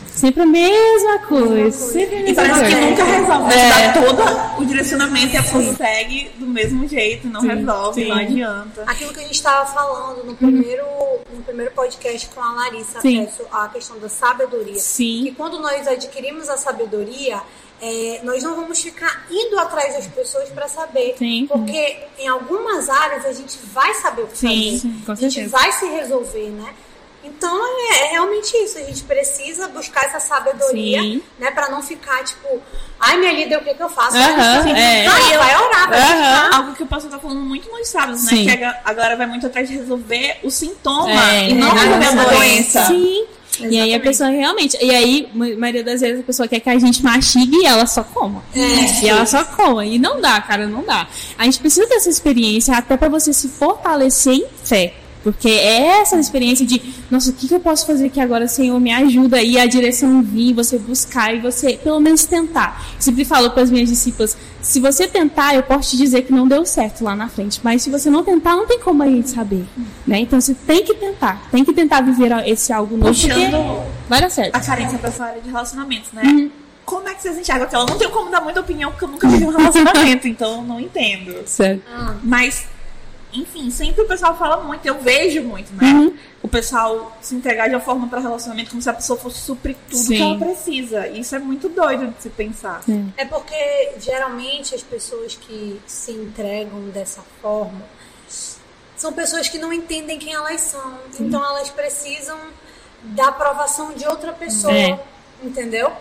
[0.07, 1.71] Sempre a mesma coisa.
[1.91, 2.89] Sempre a E mesma parece que coisa.
[2.89, 3.53] nunca resolve.
[3.53, 3.69] É.
[3.69, 8.09] Dá todo o direcionamento e a pessoa segue do mesmo jeito, não Sim, resolve, sim.
[8.09, 8.83] não adianta.
[8.85, 10.85] Aquilo que a gente estava falando no primeiro,
[11.35, 12.99] no primeiro podcast com a Larissa,
[13.51, 14.79] à questão da sabedoria.
[14.79, 15.23] Sim.
[15.25, 17.41] Que quando nós adquirimos a sabedoria,
[17.85, 21.15] é, nós não vamos ficar indo atrás das pessoas para saber.
[21.17, 21.45] Sim.
[21.47, 24.79] Porque em algumas áreas a gente vai saber o que Sim, fazer.
[24.79, 26.73] sim, com a gente vai se resolver, né?
[27.25, 27.57] Então
[27.91, 28.77] é, é realmente isso.
[28.77, 31.21] A gente precisa buscar essa sabedoria, Sim.
[31.39, 31.51] né?
[31.51, 32.61] Pra não ficar tipo,
[32.99, 34.15] ai minha líder, o que, que eu faço?
[34.17, 35.05] Aham, Ai, é.
[35.05, 36.15] Não, vai orar, vai Aham.
[36.43, 36.55] buscar.
[36.57, 38.29] Algo que o pastor tá falando muito nos sábados, né?
[38.29, 38.45] Sim.
[38.45, 42.11] Que agora vai muito atrás de resolver o sintoma É, e não é, resolver a
[42.11, 42.35] exatamente.
[42.37, 42.85] doença.
[42.87, 43.25] Sim.
[43.59, 44.01] E aí a Exatamente.
[44.01, 44.77] pessoa realmente.
[44.81, 47.85] E aí, ma- maioria das vezes, a pessoa quer que a gente mastigue e ela
[47.85, 48.43] só coma.
[48.55, 49.03] É.
[49.03, 49.85] E ela só coma.
[49.85, 51.07] E não dá, cara, não dá.
[51.37, 54.93] A gente precisa dessa experiência até pra você se fortalecer em fé.
[55.23, 58.77] Porque é essa experiência de, nossa, o que, que eu posso fazer aqui agora, Senhor?
[58.79, 62.85] Me ajuda aí a direção vir, você buscar e você, pelo menos, tentar.
[62.95, 66.33] Eu sempre falo para as minhas discípulas: se você tentar, eu posso te dizer que
[66.33, 67.61] não deu certo lá na frente.
[67.63, 69.65] Mas se você não tentar, não tem como a gente saber.
[70.05, 70.19] Né?
[70.19, 71.41] Então você tem que tentar.
[71.49, 73.13] Tem que tentar viver esse algo novo.
[73.13, 74.55] Porque Puxando vai dar certo.
[74.55, 76.23] a carência pra essa área de relacionamentos, né?
[76.25, 76.51] Uhum.
[76.85, 77.85] Como é que vocês enxergam aquela?
[77.85, 80.79] Não tenho como dar muita opinião porque eu nunca tive um relacionamento, então eu não
[80.79, 81.35] entendo.
[81.45, 81.81] Certo.
[82.21, 82.65] Mas,
[83.33, 85.91] enfim, sempre o pessoal fala muito, eu vejo muito, né?
[85.91, 86.17] Uhum.
[86.41, 89.75] O pessoal se entregar de uma forma para relacionamento como se a pessoa fosse suprir
[89.89, 90.15] tudo Sim.
[90.15, 91.07] que ela precisa.
[91.07, 92.81] Isso é muito doido de se pensar.
[93.17, 97.81] É porque geralmente as pessoas que se entregam dessa forma
[98.95, 100.97] são pessoas que não entendem quem elas são.
[101.19, 102.37] Então elas precisam
[103.03, 104.73] da aprovação de outra pessoa.
[104.73, 104.99] É.
[105.43, 105.91] Entendeu?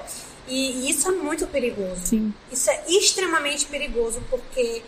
[0.47, 2.01] E isso é muito perigoso.
[2.05, 2.35] Sim.
[2.51, 4.83] Isso é extremamente perigoso porque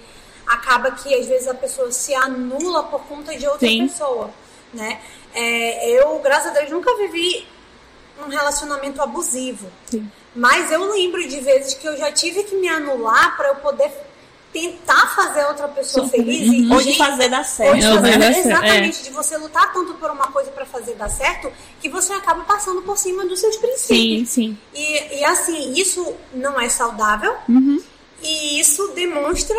[0.46, 3.86] acaba que às vezes a pessoa se anula por conta de outra Sim.
[3.88, 4.30] pessoa,
[4.72, 5.00] né?
[5.34, 7.46] É, eu, graças a Deus, nunca vivi
[8.24, 9.68] um relacionamento abusivo.
[9.90, 10.08] Sim.
[10.34, 13.90] Mas eu lembro de vezes que eu já tive que me anular para eu poder
[14.52, 16.12] tentar fazer outra pessoa Sim.
[16.12, 17.82] feliz e Ou de fazer dar certo.
[17.82, 21.08] Não, fazer- vai dar exatamente, de você lutar tanto por uma coisa para fazer dar
[21.08, 24.28] certo que você acaba passando por cima dos seus Sim, princípios.
[24.28, 24.58] sim.
[24.72, 27.82] E, e assim, isso não é saudável Uhum.
[28.22, 29.56] e isso demonstra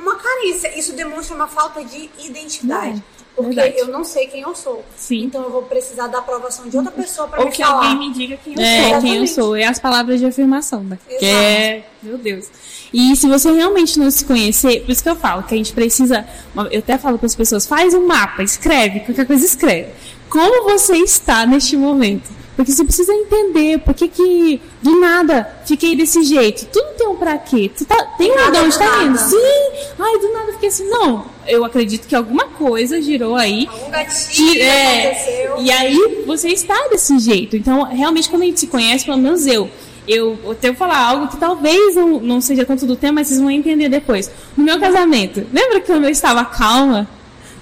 [0.00, 2.98] uma carência, isso demonstra uma falta de identidade.
[2.98, 3.78] É, porque verdade.
[3.78, 4.84] eu não sei quem eu sou.
[4.96, 5.24] Sim.
[5.24, 7.76] Então eu vou precisar da aprovação de outra pessoa para Ou me que falar.
[7.90, 9.00] alguém me diga quem eu É, sou.
[9.00, 9.56] quem eu sou.
[9.56, 10.98] É as palavras de afirmação, né?
[11.08, 11.20] Exato.
[11.20, 11.86] Que é.
[12.02, 12.48] Meu Deus.
[12.92, 15.72] E se você realmente não se conhecer, por isso que eu falo que a gente
[15.72, 16.26] precisa.
[16.70, 19.90] Eu até falo para as pessoas: faz um mapa, escreve, qualquer coisa escreve.
[20.28, 22.28] Como você está neste momento?
[22.56, 26.66] Porque você precisa entender por que, que do nada fiquei desse jeito.
[26.66, 27.70] Tudo tem um pra quê?
[27.76, 29.18] Tu tá, tem um onde do tá indo.
[29.18, 29.70] Sim!
[29.98, 30.88] Ai, do nada fiquei assim.
[30.88, 35.56] Não, eu acredito que alguma coisa girou aí Algum gatilho é, aconteceu.
[35.58, 37.56] e aí você está desse jeito.
[37.56, 39.70] Então, realmente, quando a gente se conhece, pelo menos eu,
[40.06, 43.40] eu tenho que falar algo que talvez não, não seja tanto do tema, mas vocês
[43.40, 44.30] vão entender depois.
[44.56, 47.08] No meu casamento, lembra que eu estava calma?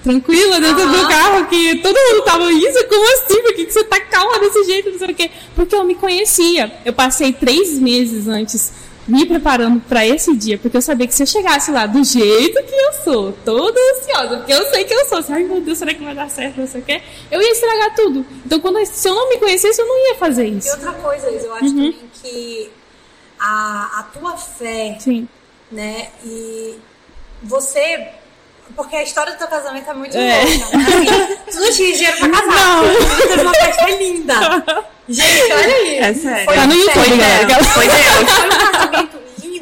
[0.03, 1.09] Tranquila dentro do Aham.
[1.09, 3.43] carro, que todo mundo tava, isso, como assim?
[3.43, 4.91] Por que, que você tá calma desse jeito?
[4.93, 5.31] Não sei o quê.
[5.57, 6.73] Porque eu me conhecia.
[6.85, 8.73] Eu passei três meses antes
[9.09, 12.63] me preparando para esse dia, porque eu sabia que se eu chegasse lá do jeito
[12.63, 15.79] que eu sou, toda ansiosa, porque eu sei que eu sou, assim, ai meu Deus,
[15.79, 18.27] será que vai dar certo, não sei o quê, eu ia estragar tudo.
[18.45, 20.71] Então, quando, se eu não me conhecesse, eu não ia fazer E isso.
[20.73, 21.75] outra coisa, Isa, eu acho Uhum.
[21.75, 22.71] também que
[23.41, 25.27] a, a tua fé, Sim.
[25.73, 26.75] né, e
[27.43, 28.09] você...
[28.77, 30.45] Porque a história do teu casamento é muito É.
[30.45, 30.77] louca.
[30.79, 30.85] né?
[30.87, 32.47] Assim, tu não tinha dinheiro pra casar.
[32.47, 32.95] Não.
[32.95, 34.35] Tu teve uma festa linda.
[35.09, 35.99] Gente, olha aí.
[35.99, 36.45] É sério.
[36.45, 37.65] Foi Tá no YouTube, galera.
[37.65, 38.31] Foi Deus.
[38.31, 39.19] Foi um casamento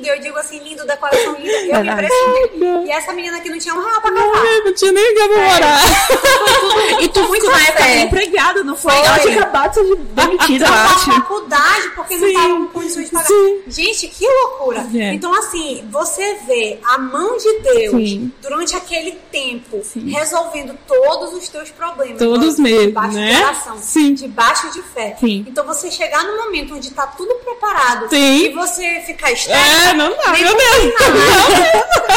[0.06, 1.50] lindo, eu digo assim, lindo, decoração linda.
[1.50, 2.86] Eu me impressionei.
[2.86, 4.32] E essa menina aqui não tinha um real pra casar.
[4.36, 5.80] Ai, não tinha nem lugar pra morar.
[7.00, 8.94] E tu Muito na época empregada não foi?
[8.94, 11.12] Ela tinha acabado de ser demitida, eu acho.
[11.12, 12.34] faculdade, porque não Sim.
[12.34, 13.26] estavam com condições de pagar.
[13.26, 13.62] Sim.
[13.66, 14.86] Gente, que loucura.
[14.94, 15.12] É.
[15.12, 18.32] Então, assim, você vê a mão de Deus Sim.
[18.40, 20.10] durante aquele tempo Sim.
[20.10, 22.18] resolvendo todos os teus problemas.
[22.18, 23.34] Todos mesmo, debaixo né?
[23.34, 24.14] de oração, Sim.
[24.14, 25.16] debaixo de fé.
[25.20, 25.44] Sim.
[25.48, 28.46] Então, você chegar no momento onde tá tudo preparado Sim.
[28.46, 29.90] e você ficar estranho.
[29.90, 30.94] É, não dá, nem meu Deus.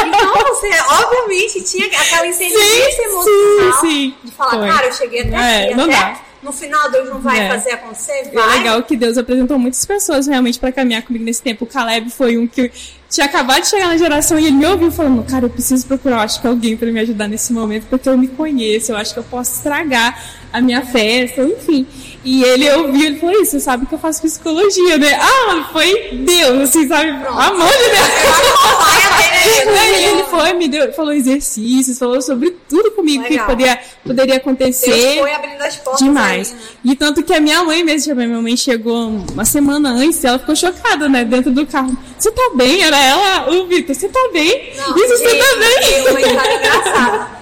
[0.07, 0.69] Então você,
[1.03, 4.15] obviamente, tinha aquela inteligência emocional sim, sim.
[4.23, 4.67] de falar, Foi.
[4.69, 6.19] cara, eu cheguei até É, aqui, não até dá.
[6.41, 7.49] no final Deus não vai É.
[7.49, 8.57] fazer acontecer, É vai.
[8.59, 11.65] legal que Deus apresentou muitas pessoas realmente pra caminhar comigo nesse tempo.
[11.65, 12.71] O Caleb foi um que
[13.09, 16.17] tinha acabado de chegar na geração e ele me ouviu falando, cara, eu preciso procurar,
[16.17, 19.13] eu acho que alguém pra me ajudar nesse momento, porque eu me conheço, eu acho
[19.13, 21.85] que eu posso estragar a minha festa, enfim.
[22.23, 25.17] E ele ouviu, ele falou, isso, você sabe que eu faço psicologia, né?
[25.21, 27.09] Ah, foi Deus, assim, sabe?
[27.11, 29.79] A mão de Deus.
[29.79, 33.45] Aí ele foi, me deu, falou exercícios, falou sobre tudo comigo que Legal.
[33.47, 34.91] poderia, poderia acontecer.
[34.91, 36.49] Deus foi abrindo as portas Demais.
[36.51, 36.61] aí, né?
[36.85, 40.39] E tanto que a minha mãe mesmo, minha mãe chegou uma semana antes e ela
[40.39, 41.23] ficou chocada, né?
[41.23, 41.97] Dentro do carro.
[42.17, 42.83] Você tá bem?
[42.83, 44.73] Era ela, o Vitor, você tá bem?
[44.75, 45.79] Não, Isso, você tá bem?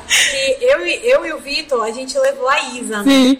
[0.08, 3.12] Que eu, e- eu e o Vitor, a gente levou a Isa, né?
[3.12, 3.40] Sim.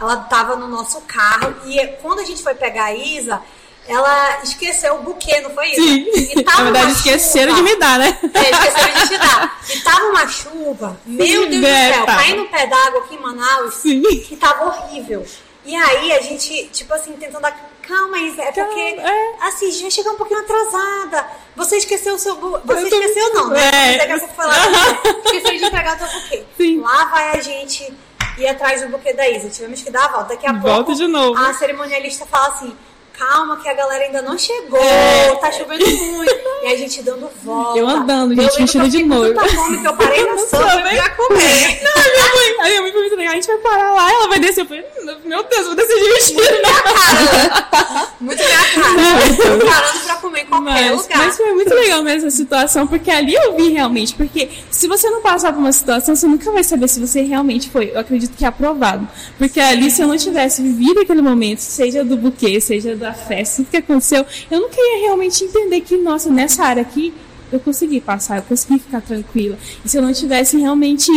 [0.00, 3.40] Ela tava no nosso carro e quando a gente foi pegar a Isa,
[3.86, 5.82] ela esqueceu o buquê, não foi isso?
[5.82, 6.06] Sim.
[6.38, 7.64] E tava Na verdade, esqueceram chuva.
[7.68, 8.18] de me dar, né?
[8.34, 9.60] É, esqueceram de te dar.
[9.70, 12.18] E tava uma chuva, meu Deus do É, céu, tava.
[12.18, 14.02] caindo um pé d'água aqui em Manaus, Sim.
[14.02, 15.24] que tava horrível.
[15.66, 17.72] E aí a gente, tipo assim, tentando dar.
[17.86, 19.34] Calma, Isa, é Calma, porque, é.
[19.46, 21.26] assim, já chegou um pouquinho atrasada.
[21.54, 22.34] Você esqueceu o seu.
[22.36, 23.94] bu- Você tô- esqueceu, não, né?
[23.94, 23.98] É.
[23.98, 24.54] Daqui a pouco foi lá.
[25.24, 26.44] Esqueceu de entregar o seu buquê.
[26.56, 26.80] Sim.
[26.80, 27.92] Lá vai a gente
[28.38, 29.48] ir atrás do buquê da Isa.
[29.48, 30.28] Tivemos que dar a volta.
[30.34, 30.94] Daqui a Volta pouco.
[30.94, 31.38] de novo.
[31.38, 32.76] A cerimonialista fala assim.
[33.18, 35.34] Calma, que a galera ainda não chegou, É.
[35.36, 36.34] tá chovendo muito.
[36.64, 37.78] E a gente dando volta.
[37.78, 39.40] Eu andando, gente, vestido eu de noiva.
[39.40, 40.96] tanta fome que eu parei na sopa também.
[40.96, 41.80] pra comer.
[41.84, 43.32] Não, a minha mãe, a minha mãe foi muito legal.
[43.32, 44.62] A gente vai parar lá, ela vai descer.
[44.62, 46.40] Eu falei, "Hum, meu Deus, vou descer de vestido.
[48.20, 49.64] Muito minha cara.
[49.64, 51.18] Parando pra comer em qualquer Mas, lugar.
[51.18, 54.14] mas foi muito legal mesmo essa situação, porque ali eu vi realmente.
[54.14, 57.68] Porque se você não passar por uma situação, você nunca vai saber se você realmente
[57.70, 57.90] foi.
[57.94, 59.06] Eu acredito que é aprovado.
[59.38, 63.56] Porque ali, se eu não tivesse vivido aquele momento, seja do buquê, seja da festa,
[63.56, 67.12] tudo que aconteceu, eu nunca ia realmente entender que, nossa, nessa área aqui,
[67.52, 69.58] eu consegui passar, eu consegui ficar tranquila.
[69.84, 71.10] E se eu não tivesse realmente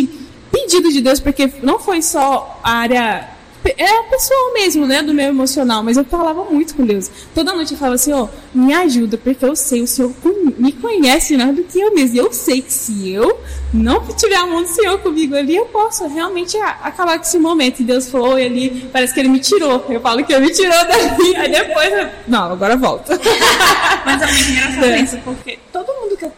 [0.51, 3.36] pedido de Deus, porque não foi só a área
[3.77, 7.09] é pessoal mesmo, né, do meu emocional, mas eu falava muito com Deus.
[7.33, 10.13] Toda noite eu falava assim, ó, me ajuda, porque eu sei, o Senhor
[10.57, 12.15] me conhece mais do que eu mesmo.
[12.15, 13.39] E eu sei que se eu
[13.73, 17.79] não tiver a mão do Senhor comigo ali, eu posso realmente acabar com esse momento.
[17.79, 19.85] E Deus falou, e ali, parece que ele me tirou.
[19.89, 23.19] Eu falo que ele me tirou dali, aí depois eu, não, agora volta.
[24.05, 24.99] Mas é muito engraçado É.
[25.01, 26.31] isso, porque todo mundo que eu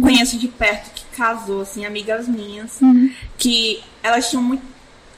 [0.00, 3.10] conheço de perto que casou, assim, amigas minhas, Uhum.
[3.38, 4.62] que elas tinham muito.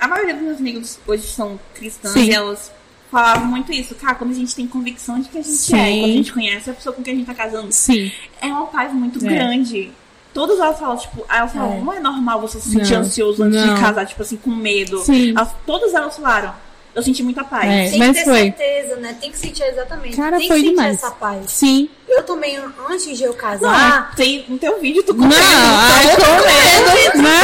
[0.00, 2.24] A maioria dos meus amigos hoje são cristãs Sim.
[2.24, 2.70] e elas
[3.10, 3.94] falavam muito isso.
[3.94, 5.76] Cara, quando a gente tem convicção de que a gente Sim.
[5.76, 8.12] é, quando a gente conhece a pessoa com quem a gente tá casando, Sim.
[8.40, 9.28] é uma paz muito É.
[9.28, 9.90] grande.
[10.34, 11.80] Todas elas falam, tipo, elas falam, É.
[11.80, 13.74] não é normal você se sentir Não, ansioso antes não.
[13.74, 14.98] de casar, tipo assim, com medo.
[15.00, 15.30] Sim.
[15.30, 16.54] Elas- todas elas falaram,
[16.98, 17.64] eu senti muita paz.
[17.68, 17.90] É.
[17.90, 18.38] Tem mas que ter foi.
[18.42, 19.16] certeza, né?
[19.20, 20.16] Tem que sentir exatamente.
[20.16, 20.96] Cara, Tem foi que sentir demais.
[20.98, 21.50] essa paz.
[21.50, 21.88] Sim.
[22.08, 22.56] Eu também,
[22.90, 25.42] antes de eu Não, casar, tem no teu vídeo tu Não, comendo.
[25.44, 27.40] ai, então- tô vendo, né?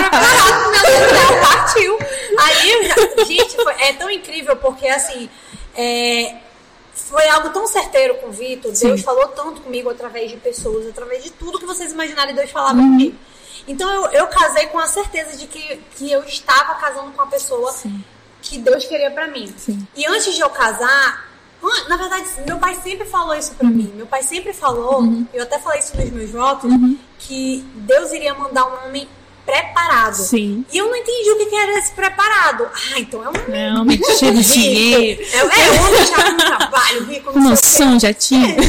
[0.00, 1.98] preparado, meu Deus do céu, partiu.
[2.38, 5.28] Aí, eu já- gente, foi- é tão incrível porque assim,
[5.76, 6.36] é,
[6.94, 8.72] foi algo tão certeiro com o Vitor.
[8.72, 12.78] Deus falou tanto comigo através de pessoas, através de tudo que vocês imaginarem, Deus falava
[12.78, 12.90] Uhum.
[12.90, 13.16] comigo.
[13.68, 17.26] Então eu, eu casei com a certeza de que, que eu estava casando com a
[17.26, 18.02] pessoa Sim.
[18.42, 19.52] Que Deus queria pra mim.
[19.56, 19.86] Sim.
[19.96, 21.30] E antes de eu casar,
[21.88, 23.56] na verdade, meu pai sempre falou isso Uhum.
[23.56, 23.92] pra mim.
[23.94, 25.02] Meu pai sempre falou,
[25.32, 26.98] eu até falei isso nos meus votos, Uhum.
[27.18, 29.08] que Deus iria mandar um homem
[29.46, 30.14] preparado.
[30.16, 30.64] Sim.
[30.72, 32.64] E eu não entendi o que que era esse preparado.
[32.92, 35.22] Ah, então é um homem É, homem cheio de dinheiro.
[35.32, 38.54] É, é um homem já com trabalho, rico, não noção, já tinha.
[38.54, 38.60] quê.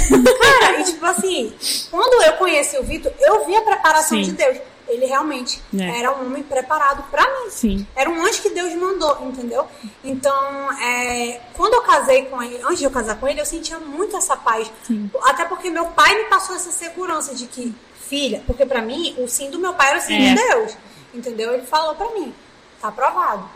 [0.42, 1.54] Cara, e tipo assim,
[1.92, 4.24] quando eu conheci o Vitor, eu vi a preparação Sim.
[4.24, 4.58] de Deus.
[4.94, 6.00] Ele realmente É.
[6.00, 7.50] era um homem preparado pra mim.
[7.50, 7.88] Sim.
[7.96, 9.66] Era um anjo que Deus mandou, entendeu?
[10.04, 13.80] Então, é, quando eu casei com ele, antes de eu casar com ele, eu sentia
[13.80, 14.72] muito essa paz.
[14.86, 15.10] Sim.
[15.24, 17.74] Até porque meu pai me passou essa segurança de que,
[18.08, 20.30] filha, porque pra mim, o sim do meu pai era o sim É.
[20.30, 20.78] de Deus.
[21.14, 21.54] Entendeu?
[21.54, 22.34] Ele falou pra mim,
[22.82, 23.50] tá aprovado.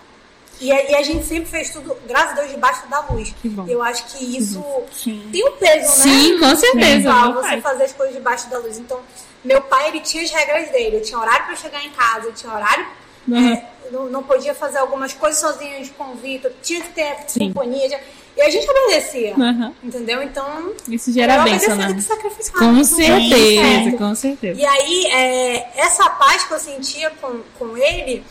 [0.60, 3.34] E a, e a gente sempre fez tudo, graças a Deus, debaixo da luz.
[3.42, 3.66] Que bom.
[3.68, 5.30] Eu acho que isso Sim.
[5.32, 5.86] tem um peso, né?
[6.14, 7.12] Sim, com certeza.
[7.34, 7.62] Você pai.
[7.62, 8.78] fazer as coisas debaixo da luz.
[8.78, 9.00] Então,
[9.46, 10.98] meu pai, ele tinha as regras dele.
[10.98, 12.86] Eu tinha horário pra chegar em casa, eu tinha horário.
[13.28, 13.54] Uhum.
[13.54, 17.48] é, não, não podia fazer algumas coisas sozinha com o Vitor, tinha que ter Sim.
[17.54, 17.90] companhia.
[17.90, 18.00] já-
[18.38, 19.34] E a gente obedecia.
[19.36, 19.74] Uhum.
[19.84, 20.24] Entendeu?
[20.24, 20.72] Então.
[20.88, 21.88] Isso gera bênção, né?
[21.88, 22.60] do que sacrificar.
[22.60, 23.98] Com Não certeza, certo.
[23.98, 24.60] com certeza.
[24.62, 28.24] E aí, é, essa paz que eu sentia com, com ele,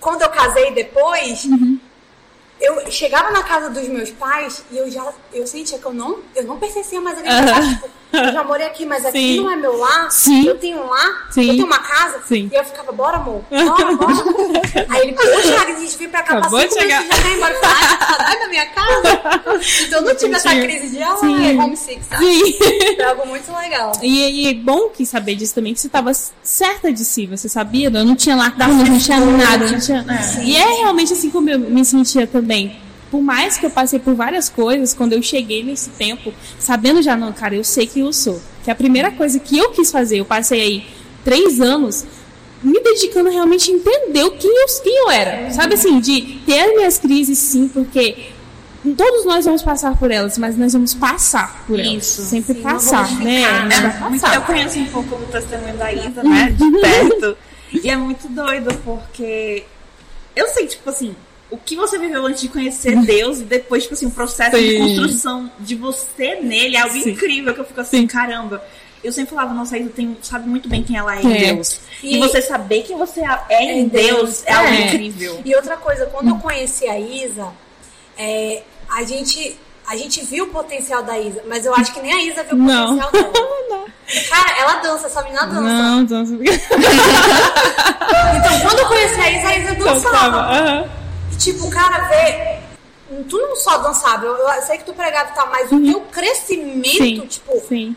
[0.00, 1.78] quando eu casei depois, Uhum.
[2.60, 6.20] eu chegava na casa dos meus pais e eu já eu sentia que eu não,
[6.34, 7.28] eu não pertencia mais ali.
[7.28, 7.74] Aham.
[7.74, 9.40] Tipo, eu já morei aqui, mas aqui Sim.
[9.40, 10.10] não é meu lar.
[10.10, 10.46] Sim.
[10.46, 11.48] Eu tenho um lar, Sim.
[11.48, 12.20] eu tenho uma casa.
[12.26, 12.50] Sim.
[12.52, 13.42] E eu ficava, bora, amor.
[13.50, 14.14] Bora, bora.
[14.88, 17.02] Aí ele, poxa, a gente veio pra cá pra cinco meses chegar.
[17.02, 17.54] já tá embora.
[17.54, 19.22] Eu falei, ah, tá saudade da minha casa.
[19.86, 21.58] Então eu não tive essa crise de, ah, Sim.
[21.58, 22.24] é homesick, sabe?
[22.24, 22.52] Sim.
[22.96, 23.92] Foi algo muito legal.
[24.02, 27.48] E, e é bom que saber disso também, que você estava certa de si, você
[27.48, 27.88] sabia?
[27.88, 29.70] Eu não tinha lacunas, não tinha nada.
[29.70, 30.04] Não tinha...
[30.42, 32.81] E é realmente assim como eu me sentia também.
[33.12, 37.14] Por mais que eu passei por várias coisas, quando eu cheguei nesse tempo, sabendo já,
[37.14, 38.40] não, cara, eu sei quem eu sou.
[38.64, 40.86] Que a primeira coisa que eu quis fazer, eu passei aí
[41.22, 42.06] três anos
[42.62, 45.50] me dedicando realmente a entender o quem eu, quem eu era.
[45.50, 48.28] Sabe assim, de ter as minhas crises, sim, porque
[48.96, 52.04] todos nós vamos passar por elas, mas nós vamos passar por elas.
[52.04, 52.22] Isso.
[52.22, 53.42] Sempre Sim, passar, né?
[53.42, 56.50] É muito- eu conheço um pouco do testemunho da Isa, né?
[56.56, 57.36] De perto.
[57.84, 59.64] e é muito doido, porque
[60.34, 61.14] eu sei, tipo assim,
[61.52, 64.70] o que você viveu antes de conhecer Deus e depois, tipo assim, o processo de
[64.70, 64.78] Sim.
[64.78, 67.10] construção de você nele é algo Sim.
[67.10, 68.06] incrível, que eu fico assim, Sim.
[68.06, 68.62] caramba.
[69.04, 71.22] Eu sempre falava, nossa, a Isa tem, sabe muito bem quem ela é, É.
[71.22, 71.80] em Deus.
[72.02, 74.86] E, E- você saber quem você é em Em Deus, Deus, é algo é.
[74.86, 75.40] incrível.
[75.44, 77.48] E outra coisa, quando eu conheci a Isa,
[78.16, 79.56] é, a gente.
[79.84, 82.54] A gente viu o potencial da Isa, mas eu acho que nem a Isa viu
[82.54, 82.96] o Não.
[82.98, 83.32] potencial dela.
[84.30, 85.60] Cara, ela dança, essa menina dança.
[85.60, 86.34] Não, então você
[88.38, 90.36] Então, quando eu conheci a Isa, a Isa dançava.
[90.38, 91.01] Aham.
[91.48, 92.58] E, tipo, cara, vê.
[93.28, 96.00] Tu não só dançava, eu, eu sei que tu pregava e tal, mas o teu
[96.00, 97.94] crescimento, Sim, tipo, sim.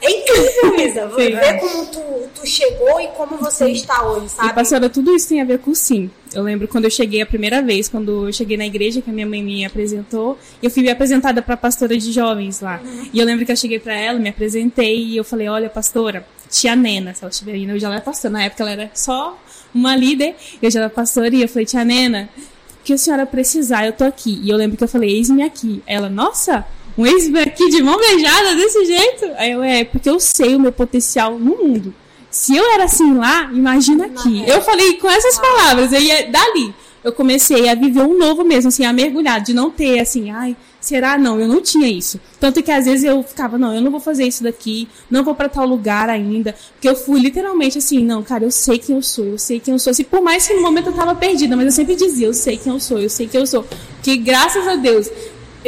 [0.00, 1.10] é incrível, Isa.
[1.14, 1.34] Sim.
[1.36, 2.00] Ver como tu,
[2.34, 4.54] tu chegou e como você está hoje, E, sabe?
[4.54, 6.10] pastora, tudo isso tem a ver com sim.
[6.32, 9.12] Eu lembro quando eu cheguei a primeira vez, quando eu cheguei na igreja, que a
[9.12, 12.80] minha mãe me apresentou, eu fui apresentada para a pastora de jovens lá.
[13.12, 16.26] E eu lembro que eu cheguei para ela, me apresentei e eu falei: Olha, pastora,
[16.48, 18.32] tia Nena, se ela estiver indo, eu já era pastora.
[18.32, 19.38] Na época ela era só
[19.74, 22.55] uma líder, eu já era pastora e eu falei: Tia Nena, o
[22.86, 24.40] que a senhora precisar, eu tô aqui.
[24.44, 25.82] E eu lembro que eu falei: Eis-me aqui.
[25.86, 26.64] Ela, nossa.
[26.96, 29.26] Um ex-me aqui de mão beijada desse jeito?
[29.36, 31.92] Aí eu, é, porque eu sei o meu potencial no mundo.
[32.30, 34.42] Se eu era assim lá, imagina aqui.
[34.46, 36.74] Eu falei com essas palavras, e aí, dali
[37.06, 40.56] eu comecei a viver um novo mesmo, assim, a mergulhar, de não ter assim, ai,
[40.86, 41.18] será?
[41.18, 42.20] Não, eu não tinha isso.
[42.38, 45.34] Tanto que às vezes eu ficava, não, eu não vou fazer isso daqui, não vou
[45.34, 49.02] pra tal lugar ainda, porque eu fui literalmente assim, não, cara, eu sei quem eu
[49.02, 49.90] sou, eu sei quem eu sou.
[49.90, 52.56] Assim, por mais que no momento eu tava perdida, mas eu sempre dizia, eu sei
[52.56, 53.64] quem eu sou, eu sei quem eu sou.
[54.02, 55.10] Que graças a Deus,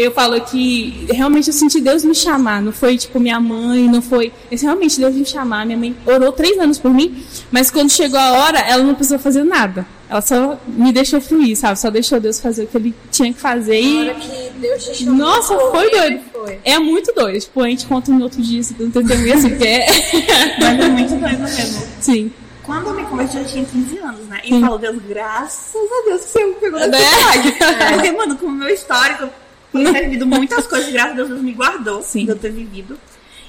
[0.01, 2.63] eu falo que realmente eu senti Deus me chamar.
[2.63, 4.33] Não foi tipo minha mãe, não foi.
[4.51, 5.67] Esse realmente Deus me chamar.
[5.67, 9.19] Minha mãe orou três anos por mim, mas quando chegou a hora, ela não precisou
[9.19, 9.87] fazer nada.
[10.11, 11.79] Ela só me deixou fluir, sabe?
[11.79, 13.81] Só deixou Deus fazer o que ele tinha que fazer.
[13.83, 13.99] Na E...
[14.09, 15.15] hora que Deus te chamou.
[15.17, 16.21] Nossa, foi doido.
[16.33, 16.59] Foi.
[16.65, 17.39] É muito doido.
[17.41, 19.87] Tipo, a gente conta em outro dia, se não entendeu assim, que é.
[20.61, 21.83] Mas é muito doido mesmo.
[22.01, 22.33] Sim.
[22.63, 24.41] Quando eu me converti, eu tinha 15 anos, né?
[24.45, 24.55] E Sim.
[24.57, 26.99] eu falo, Deus, graças a Deus que você me pegou nessa Né?
[27.03, 27.57] idade.
[27.95, 29.29] Porque, mano, com o meu histórico,
[29.73, 32.25] ter vivido muitas coisas, graças a Deus, Deus me guardou Sim.
[32.25, 32.99] de eu ter vivido.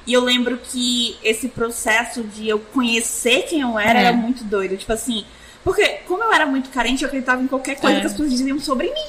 [0.07, 4.05] E eu lembro que esse processo de eu conhecer quem eu era É.
[4.05, 4.75] era muito doido.
[4.75, 5.23] Tipo assim,
[5.63, 7.99] porque como eu era muito carente, eu acreditava em qualquer coisa É.
[8.01, 9.07] que as pessoas diziam sobre mim.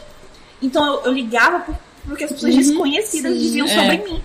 [0.63, 3.39] Então eu, eu ligava por- porque as pessoas desconhecidas Sim.
[3.39, 3.71] diziam É.
[3.75, 4.23] sobre mim.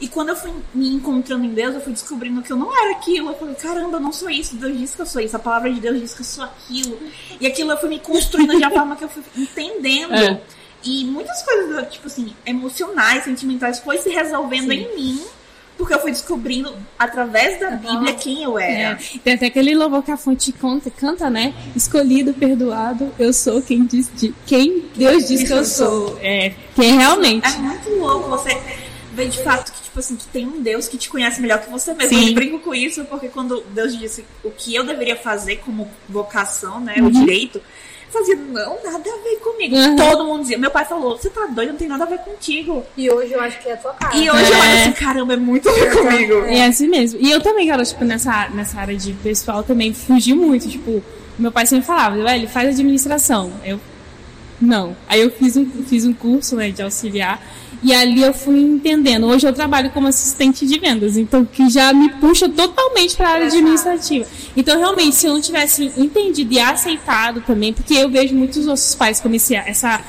[0.00, 2.92] E quando eu fui me encontrando em Deus, eu fui descobrindo que eu não era
[2.98, 3.30] aquilo.
[3.30, 4.54] Eu falei, caramba, eu não sou isso.
[4.56, 5.34] Deus disse que eu sou isso.
[5.36, 6.98] A palavra de Deus diz que eu sou aquilo.
[7.40, 10.12] E aquilo eu fui me construindo de uma forma que eu fui entendendo.
[10.14, 10.40] É.
[10.86, 14.86] E muitas coisas, tipo assim, emocionais, sentimentais, foi se resolvendo Sim.
[14.90, 15.20] em mim.
[15.76, 18.92] Porque eu fui descobrindo, através da Bíblia, quem eu era.
[18.92, 21.52] É, tem até aquele louvor que a fonte conta, canta, né?
[21.74, 26.18] Escolhido, perdoado, eu sou quem diz de, quem Deus diz que eu sou.
[26.22, 27.46] É, que é realmente.
[27.46, 28.58] É muito louco você
[29.12, 31.70] ver de fato que, tipo assim, que tem um Deus que te conhece melhor que
[31.70, 32.16] você mesmo.
[32.16, 32.28] Sim.
[32.28, 36.80] Eu brinco com isso porque quando Deus disse o que eu deveria fazer como vocação,
[36.80, 36.94] né?
[36.98, 37.06] Uhum.
[37.06, 37.60] O direito,
[38.18, 39.76] fazia, não, nada a ver comigo.
[39.76, 39.96] Uhum.
[39.96, 40.58] Todo mundo dizia.
[40.58, 42.82] Meu pai falou, você tá doido, não tem nada a ver contigo.
[42.96, 44.16] E hoje eu acho que é a tua cara.
[44.16, 44.60] E hoje eu É.
[44.60, 46.34] olho assim, caramba, é muito a ver comigo.
[46.46, 47.18] É assim mesmo.
[47.20, 50.68] E eu também, cara, tipo, nessa, nessa área de pessoal também fugi muito.
[50.68, 51.02] Tipo,
[51.38, 53.52] meu pai sempre falava, velho, faz administração.
[53.64, 53.80] Eu,
[54.60, 54.96] não.
[55.08, 57.40] Aí eu fiz um, fiz um curso, né, de auxiliar.
[57.82, 59.26] E ali eu fui entendendo.
[59.26, 63.32] Hoje eu trabalho como assistente de vendas, então que já me puxa totalmente para a
[63.32, 64.26] área administrativa.
[64.56, 68.94] Então, realmente, se eu não tivesse entendido e aceitado também, porque eu vejo muitos outros
[68.94, 70.00] pais como esse, essa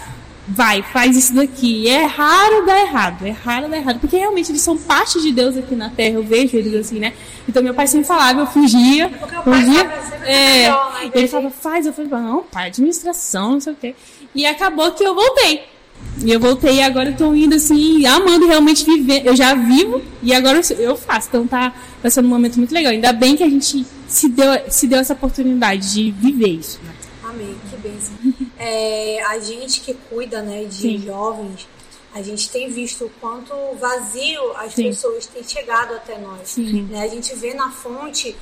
[0.48, 1.84] vai, faz isso daqui.
[1.84, 5.32] E é raro dar errado, é raro dar errado, porque realmente eles são parte de
[5.32, 7.14] Deus aqui na Terra, eu vejo eles assim, né?
[7.48, 9.10] Então meu pai sempre falava, eu fugia,
[9.44, 9.82] fugia,
[10.24, 11.12] é, né?
[11.14, 13.96] ele falava, faz, eu falei, não, pai, administração, não sei o quê.
[14.34, 15.77] E acabou que eu voltei.
[16.24, 19.24] E eu voltei e agora eu tô indo assim, amando realmente viver.
[19.26, 21.28] Eu já vivo e agora eu- faço.
[21.28, 22.92] Então tá, tá sendo um momento muito legal.
[22.92, 26.80] Ainda bem que a gente se deu, se deu essa oportunidade de viver isso.
[26.84, 26.94] né?
[27.24, 28.14] Amém, que bênção.
[28.60, 31.04] É, a gente que cuida, né, de Sim.
[31.06, 31.68] jovens,
[32.12, 34.86] a gente tem visto o quanto vazio as Sim.
[34.86, 36.58] pessoas têm chegado até nós.
[36.58, 37.04] Né?
[37.04, 38.36] A gente vê na fonte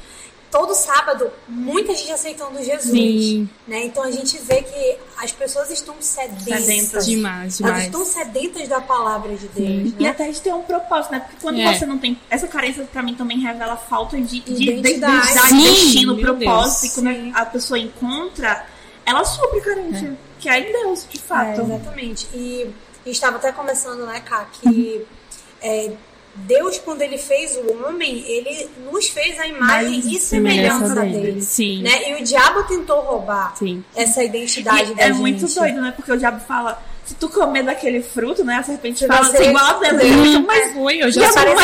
[0.58, 2.90] todo sábado muita gente aceitando Jesus.
[2.92, 3.50] Sim.
[3.68, 3.84] Né?
[3.88, 6.64] Então a gente vê que as pessoas estão sedentas.
[6.64, 7.06] Sedentas.
[7.06, 7.84] Demais, Elas demais.
[7.86, 9.94] estão sedentas da palavra de Deus.
[10.00, 10.10] E Né?
[10.10, 11.20] até de ter um propósito, né?
[11.20, 11.78] Porque quando É.
[11.78, 12.18] você não tem.
[12.30, 15.14] Essa carência, pra mim, também revela falta de, de Identidade.
[15.18, 16.82] identidade, Sim, destino, meu propósito.
[16.82, 16.84] Deus.
[16.84, 18.66] E quando a pessoa encontra,
[19.06, 20.18] ela supre a carência.
[20.40, 21.62] Que é em Deus, de É, fato.
[21.62, 22.28] exatamente.
[22.34, 22.70] E,
[23.06, 25.06] e estava até conversando, né, Ká, que
[25.62, 25.92] é,
[26.38, 31.02] Deus, quando ele fez o homem, ele nos fez a imagem Mas e semelhança semelhança
[31.02, 31.22] dele.
[31.32, 31.42] dele.
[31.42, 31.82] Sim.
[31.82, 32.10] Né?
[32.12, 33.84] E o diabo tentou roubar Sim.
[33.96, 35.18] essa identidade E da é gente.
[35.20, 35.94] muito doido, né?
[35.96, 38.56] Porque o diabo fala: se tu comer daquele fruto, né?
[38.58, 39.92] A serpente Você fala assim, igual a Deus.
[39.98, 40.04] Deus.
[40.04, 41.64] Ele fica, Mas Foi, eu Já já parece-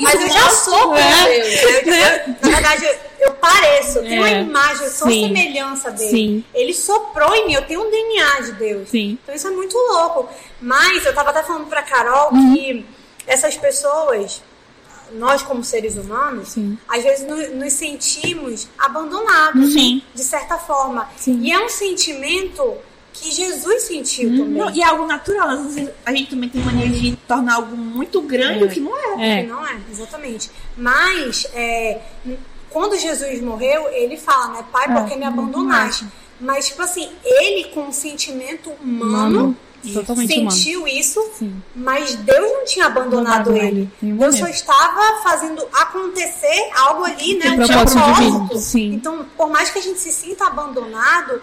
[0.00, 1.24] Mas eu já sou É.
[1.26, 1.62] Deus.
[1.62, 2.94] Eu- eu- na verdade, eu,
[3.28, 4.32] eu pareço, eu tenho É.
[4.40, 5.26] uma imagem, eu sou Sim.
[5.28, 6.10] semelhança dele.
[6.10, 6.44] Sim.
[6.54, 8.88] Ele soprou em mim, eu tenho um DNA de Deus.
[8.88, 9.18] Sim.
[9.22, 10.28] Então isso é muito louco.
[10.60, 12.54] Mas eu tava até falando pra Carol Uhum.
[12.54, 12.86] que
[13.26, 14.42] essas pessoas,
[15.14, 16.78] nós como seres humanos, Sim.
[16.88, 20.02] às vezes no- nos sentimos abandonados, Sim.
[20.14, 21.08] de certa forma.
[21.16, 21.40] Sim.
[21.42, 22.76] E é um sentimento
[23.12, 24.38] que Jesus sentiu Uhum.
[24.38, 24.52] também.
[24.54, 25.50] Não, e é algo natural.
[25.50, 28.66] Às vezes a gente também tem mania de tornar algo muito grande É.
[28.66, 29.38] o que não é.
[29.40, 29.42] É.
[29.42, 30.50] Que não é, exatamente.
[30.76, 32.00] Mas, é,
[32.70, 34.64] quando Jesus morreu, ele fala, né?
[34.72, 36.06] Pai, por que me abandonaste?
[36.40, 39.54] Mas, tipo assim, ele com um sentimento humano,
[39.84, 40.50] Humano, totalmente humano.
[40.50, 41.62] sentiu isso, Sim.
[41.74, 43.90] mas Deus não tinha abandonado Abandonado ele.
[44.02, 47.50] ele, Deus só estava fazendo acontecer algo ali, né?
[47.50, 48.94] Um propósito propósito.
[48.94, 51.40] Então, por mais que a gente se sinta abandonado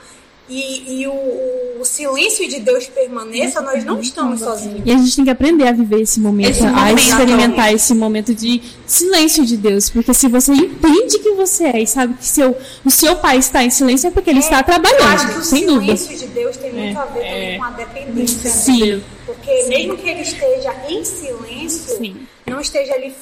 [0.49, 4.81] e, e o, o silêncio de Deus permaneça, nós não estamos sozinhos.
[4.83, 7.93] E a gente tem que aprender a viver esse momento, Esse a momento, experimentar esse
[7.93, 9.89] momento de silêncio de Deus.
[9.89, 13.63] Porque se você entende que você é e sabe que seu, o seu pai está
[13.63, 15.95] em silêncio, é porque ele está acho que trabalhando, o sem dúvida.
[15.95, 17.57] silêncio de Deus tem muito É, a ver também é.
[17.57, 18.43] com a dependência.
[18.43, 18.49] né?
[18.49, 19.03] Sim.
[19.25, 22.27] Porque mesmo que ele esteja em silêncio, Sim.
[22.47, 23.13] não esteja ali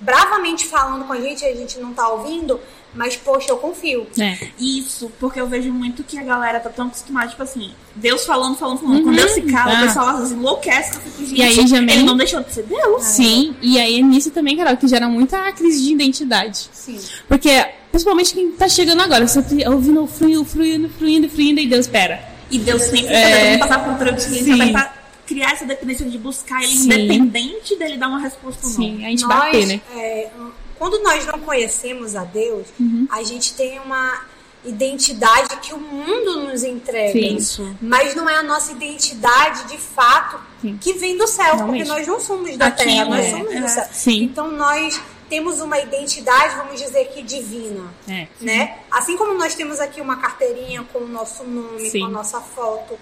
[0.00, 2.60] bravamente falando com a gente, a gente não tá ouvindo,
[2.94, 4.06] mas poxa, eu confio.
[4.18, 4.48] É.
[4.58, 8.56] Isso, porque eu vejo muito que a galera tá tão acostumada, tipo assim, Deus falando,
[8.56, 9.02] falando, falando.
[9.02, 9.82] Quando Deus se cala, Ah.
[9.82, 12.42] o pessoal às vezes enlouquece, eu fico, gente, E aí já ele vem- não deixou
[12.42, 13.02] de ser Deus.
[13.04, 16.68] Sim, e aí é nisso também, Carol, que gera muita crise de identidade.
[16.72, 16.98] Sim.
[17.28, 17.50] Porque,
[17.90, 22.20] principalmente quem tá chegando agora, você tá ouvindo fluindo, fluindo, fluindo, fluindo, e Deus, pera.
[22.50, 23.58] E Deus sempre É.
[23.58, 24.44] tá tentando passar por Sim.
[24.50, 24.94] também pra
[25.26, 26.84] criar essa dependência de buscar ele Sim.
[26.90, 28.76] independente dele dar uma resposta ou não.
[28.78, 29.80] Sim, a gente nós, bater, né?
[29.94, 30.30] é,
[30.78, 33.06] quando nós não conhecemos a Deus, Uhum.
[33.10, 34.22] a gente tem uma
[34.64, 37.18] identidade que o mundo nos entrega.
[37.18, 37.74] Isso.
[37.80, 40.76] Mas não é a nossa identidade de fato Sim.
[40.80, 41.84] que vem do céu, Realmente.
[41.86, 43.60] porque nós não somos da Aqui, terra, nós é, somos é.
[43.60, 43.86] do céu.
[43.92, 44.22] Sim.
[44.24, 47.84] Então nós temos uma identidade, vamos dizer que divina.
[48.08, 48.26] É.
[48.40, 48.78] né?
[48.90, 52.00] Assim como nós temos aqui uma carteirinha com o nosso nome, Sim.
[52.00, 52.98] com a nossa foto,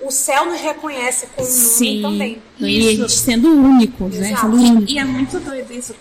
[0.00, 2.02] o céu nos reconhece com o nome Sim.
[2.02, 2.42] também.
[2.58, 3.00] E a Isso.
[3.02, 4.28] gente sendo únicos, né?
[4.28, 4.42] Exato.
[4.42, 4.92] Sendo únicos.
[4.92, 5.94] E é muito doido isso,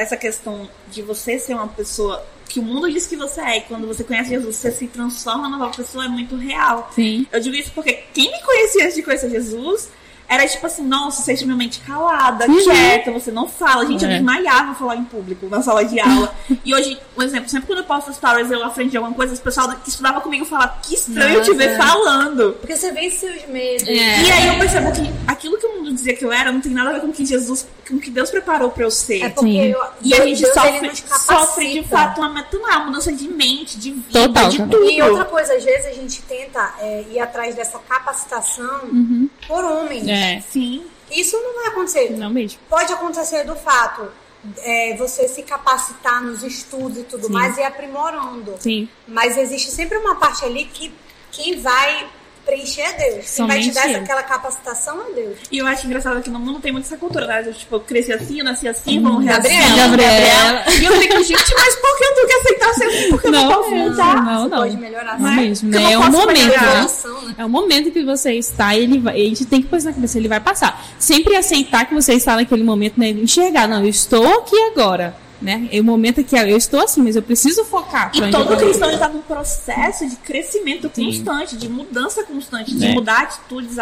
[0.00, 3.60] essa questão de você ser uma pessoa que o mundo diz que você é, e
[3.62, 6.90] quando você conhece Jesus, você se transforma numa nova pessoa, é muito real.
[6.94, 7.24] Sim.
[7.30, 9.88] Eu digo isso porque quem me conhecia antes de conhecer Jesus
[10.28, 12.62] era tipo assim, nossa, você é extremamente calada, Uhum.
[12.62, 13.84] quieta, você não fala.
[13.86, 14.14] Gente, eu É.
[14.14, 16.32] desmaiava falar em público, na sala de aula.
[16.64, 19.32] e hoje, um exemplo, sempre quando eu posto stories eu à frente de alguma coisa,
[19.32, 21.54] os pessoal que estudava comigo fala, que estranho te Nossa.
[21.54, 22.52] ver falando.
[22.60, 23.88] Porque você vence seus medos.
[23.88, 24.22] É.
[24.22, 26.70] E aí eu percebo que aquilo que o mundo dizia que eu era não tem
[26.72, 29.22] nada a ver com o que Jesus, com o que Deus preparou pra eu ser.
[29.22, 31.34] É porque eu, E a gente Deus, sofre, nos capacita.
[31.34, 34.84] sofre de fato uma, uma mudança de mente, de vida, Total, de tudo.
[34.90, 38.88] E outra coisa, às vezes a gente tenta é, ir atrás dessa capacitação
[39.46, 40.06] por homens.
[40.08, 40.40] É.
[40.50, 40.84] Sim.
[41.10, 42.10] Isso não vai acontecer.
[42.16, 42.60] Não mesmo.
[42.68, 44.08] Pode acontecer do fato
[44.58, 47.32] é, você se capacitar nos estudos e tudo Sim.
[47.32, 48.54] mais e aprimorando.
[48.58, 48.88] Sim.
[49.06, 50.92] Mas existe sempre uma parte ali que
[51.30, 52.08] quem vai
[52.44, 53.30] preencher é Deus.
[53.34, 55.38] Quem vai te Somente dar aquela capacitação é Deus.
[55.50, 57.42] E eu acho engraçado que no mundo tem muito essa cultura, né?
[57.46, 59.42] Eu, tipo, eu cresci assim, eu nasci assim, vamos reagir.
[59.76, 59.76] Gabriela.
[59.76, 60.64] Gabriela.
[60.80, 63.10] E eu fico, gente, mas por que eu tenho que aceitar ser assim?
[63.10, 64.24] Porque eu não Não, posso não, mudar?
[64.24, 64.58] não, Você não.
[64.58, 65.18] pode melhorar.
[65.20, 65.36] Não né?
[65.42, 65.78] mesmo, né?
[65.78, 66.74] É não um posso momento, melhorar.
[66.82, 66.88] né?
[67.26, 67.34] Né?
[67.38, 69.92] É o momento que você está e ele vai, a gente tem que pôr na
[69.92, 70.84] cabeça, ele vai passar.
[70.98, 73.08] Sempre aceitar que você está naquele momento, né?
[73.10, 75.68] Enxergar, não, eu estou aqui agora, né?
[75.72, 78.10] É o momento que eu estou assim, mas eu preciso focar.
[78.14, 78.56] E todo vou.
[78.56, 81.06] cristão está num processo de crescimento Sim.
[81.06, 82.92] constante, de mudança constante, de É.
[82.92, 83.76] mudar atitudes,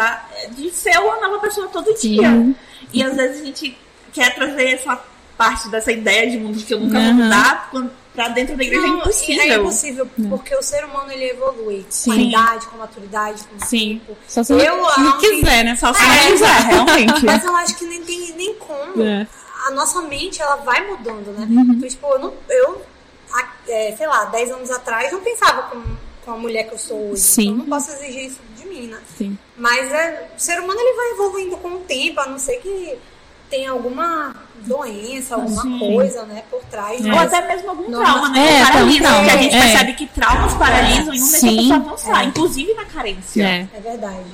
[0.51, 2.15] de ser uma nova pessoa todo Sim.
[2.15, 2.55] dia.
[2.93, 3.77] E às vezes a gente
[4.13, 4.99] quer trazer essa
[5.37, 7.13] parte dessa ideia de mundo que eu nunca vou Aham.
[7.13, 9.41] mudar quando- pra dentro da igreja é Não, impossível.
[9.43, 12.27] É impossível, porque o ser humano ele evolui com a Sim.
[12.29, 14.01] idade, com a maturidade, com o Sim.
[14.05, 14.17] tempo.
[14.27, 15.77] Só se Eu, não quiser, né?
[15.77, 16.07] Só se É.
[16.07, 17.25] não quiser, realmente.
[17.25, 19.01] Mas eu acho que nem tem nem como.
[19.03, 19.25] É.
[19.67, 21.45] A nossa mente, ela vai mudando, né?
[21.49, 21.73] Uhum.
[21.73, 22.81] Então, tipo, eu, não, eu
[23.33, 25.83] a- é, sei lá, 10 anos atrás, não pensava como,
[26.23, 27.21] com a mulher que eu sou hoje.
[27.21, 27.41] Sim.
[27.43, 28.99] Então, eu não posso exigir isso de mim, né?
[29.17, 29.37] Sim.
[29.57, 32.97] Mas é, o ser humano ele vai evoluindo com o tempo, a não ser que
[33.49, 35.79] tenha alguma doença, alguma Sim.
[35.79, 37.01] coisa, né, por trás.
[37.03, 38.39] Ou Mas até mesmo algum Não, trauma, né?
[38.39, 39.59] é, que paralisa, porque a gente é.
[39.59, 42.25] percebe que traumas paralisam e não deixam a pessoa avançar, É.
[42.25, 43.43] inclusive na carência.
[43.43, 43.67] É.
[43.75, 44.25] é verdade.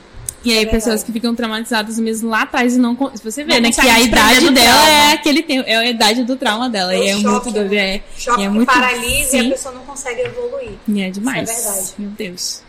[0.46, 2.96] E aí, É pessoas que ficam traumatizadas mesmo lá atrás e não.
[3.16, 3.72] Se você vê, Não né?
[3.72, 4.90] Que a idade dela trauma.
[4.90, 6.94] é aquele tempo, é a idade do trauma dela.
[6.94, 7.74] É e é choque, muito doido.
[7.74, 8.68] É, Choque e é muito.
[8.72, 10.72] paralisa e sim, a pessoa não consegue evoluir.
[10.88, 11.50] e é demais.
[11.50, 11.94] Isso é verdade.
[11.98, 12.62] Meu Deus.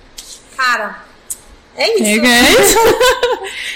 [0.57, 1.05] Cara,
[1.77, 2.05] é isso.
[2.05, 2.77] É, guys.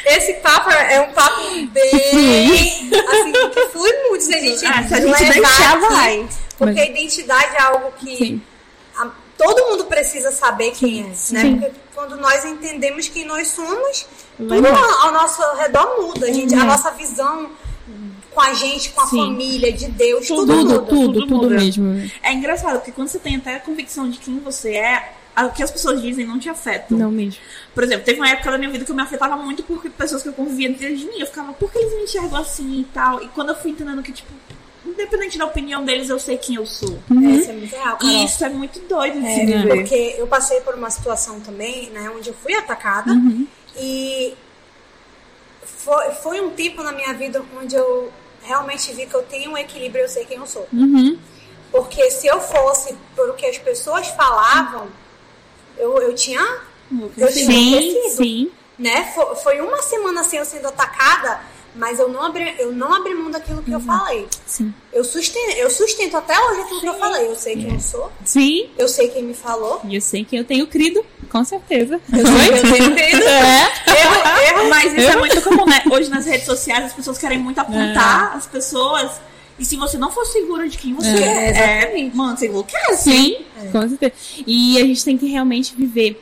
[0.07, 4.95] Esse papo é um papo bem assim, que flui muito se a gente, Ah, se
[4.95, 6.27] a gente deixar, vai.
[6.59, 8.43] Porque Mas- a identidade é algo que Sim.
[9.45, 11.14] Todo mundo precisa saber quem é, né?
[11.14, 11.59] Sim.
[11.59, 14.76] Porque quando nós entendemos quem nós somos, tudo embora.
[14.76, 16.26] ao, ao nosso redor muda.
[16.26, 17.51] A, gente, a nossa visão
[18.30, 19.16] com a gente, com a Sim.
[19.18, 20.78] família, de Deus, tudo, Tudo, muda.
[20.80, 21.57] tudo, tudo tudo muda.
[21.57, 22.11] mesmo.
[22.22, 25.12] É engraçado, porque quando você tem até a convicção de quem você é,
[25.45, 26.97] o que as pessoas dizem não te afetam.
[26.97, 27.41] Não mesmo.
[27.74, 30.22] Por exemplo, teve uma época da minha vida que eu me afetava muito porque pessoas
[30.22, 32.84] que eu convivia dentro de mim, eu ficava, por que eles me enxergam assim e
[32.84, 33.22] tal?
[33.22, 34.30] E quando eu fui entendendo que, tipo,
[34.85, 36.99] independente da opinião deles, eu sei quem eu sou.
[37.11, 38.09] É, isso é muito real, Carol.
[38.14, 39.74] E isso é muito doido de É, se viver.
[39.76, 43.12] porque eu passei por uma situação também, né, onde eu fui atacada
[43.76, 44.35] e
[45.62, 48.11] foi, foi um tempo na minha vida onde eu
[48.43, 50.66] realmente vi que eu tenho um equilíbrio, eu sei quem eu sou.
[50.72, 51.18] Uhum.
[51.70, 54.89] Porque se eu fosse por o que as pessoas falavam,
[55.78, 56.41] eu, eu tinha,
[57.16, 58.51] eu tinha Sim, enlouquecido, sim.
[58.78, 59.12] né?
[59.14, 61.41] Foi, foi uma semana assim eu sendo atacada,
[61.75, 64.27] mas eu não abri, eu não abri mão daquilo que eu falei.
[64.47, 64.73] Sim.
[64.93, 67.27] Eu sustento, eu sustento até hoje aquilo que eu falei.
[67.27, 68.68] Eu sei quem eu sou, Sim.
[68.77, 69.81] eu sei quem me falou.
[69.85, 72.01] E eu sei que eu tenho crido, com certeza.
[72.12, 73.23] Eu sei eu tenho crido.
[73.31, 73.62] É.
[74.03, 74.68] Erro, erro.
[74.71, 75.83] Mas isso é muito comum, né?
[75.91, 79.11] Hoje nas redes sociais as pessoas querem muito apontar as pessoas.
[79.59, 83.11] E se você não for seguro de quem você É, é, é mano, você enlouquece.
[83.11, 83.66] Sim, É.
[83.71, 84.12] com certeza.
[84.47, 86.21] E a gente tem que realmente viver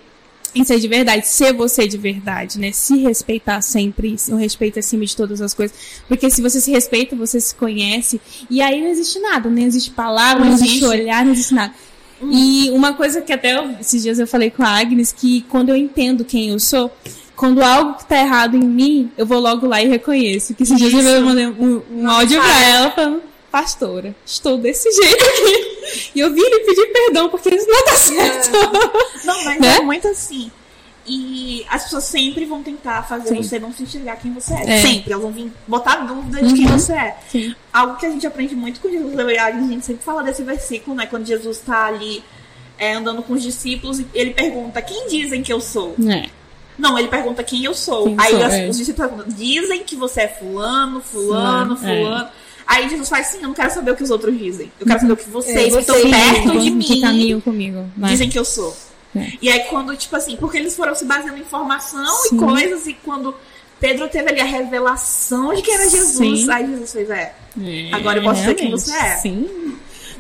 [0.55, 2.73] em ser de verdade, ser você de verdade, né?
[2.73, 5.77] Se respeitar sempre, o respeito acima de todas as coisas.
[6.09, 8.21] Porque se você se respeita, você se conhece,
[8.51, 11.75] e aí não existe nada, nem existe palavra, não Não existe olhar, não existe nada.
[12.21, 15.69] E uma coisa que até eu- esses dias eu falei com a Agnes, que quando
[15.69, 16.91] eu entendo quem eu sou,
[17.37, 20.53] quando algo que tá errado em mim, eu vou logo lá e reconheço.
[20.55, 21.23] Que esses dias eu Isso.
[21.25, 23.23] mandei um, um áudio pra ela falando,
[23.53, 25.78] pastora, estou desse jeito aqui.
[26.15, 28.51] E eu vim lhe pedir perdão, porque isso não tá certo.
[29.25, 29.77] Não, mas Né?
[29.77, 30.51] é muito assim.
[31.11, 33.43] E as pessoas sempre vão tentar fazer Sim.
[33.43, 34.75] você não se enxergar quem você é.
[34.77, 34.83] É.
[34.83, 35.13] Sempre.
[35.13, 36.79] Elas vão vir botar dúvida de quem Uhum.
[36.79, 37.17] você é.
[37.31, 37.55] Sim.
[37.73, 39.19] Algo que a gente aprende muito com Jesus.
[39.19, 41.07] Eu e a gente sempre fala desse versículo, né?
[41.07, 42.23] Quando Jesus tá ali
[42.79, 45.95] é, andando com os discípulos e ele pergunta: Quem dizem que eu sou?
[46.07, 46.29] É.
[46.79, 48.05] Não, ele pergunta quem eu sou.
[48.05, 48.69] Quem Aí sou, as- é.
[48.69, 52.31] os discípulos perguntam: Dizem que você é fulano, fulano, Fulano, é.
[52.69, 54.71] Aí Jesus faz assim: Eu não quero saber o que os outros dizem.
[54.79, 57.41] Eu quero saber o que vocês, É, que estão vocês perto de que mim, caminham
[57.41, 57.87] comigo.
[57.97, 58.09] né?
[58.09, 58.77] dizem que eu sou.
[59.17, 59.33] É.
[59.41, 62.37] E aí quando, tipo assim, porque eles foram se baseando em informação Sim.
[62.37, 63.35] e coisas, e quando
[63.81, 66.51] Pedro teve ali a revelação de que era Jesus, Sim.
[66.53, 67.35] aí Jesus fez, é.
[67.59, 69.17] É, Agora eu posso ver quem realmente, você é.
[69.17, 69.75] Sim.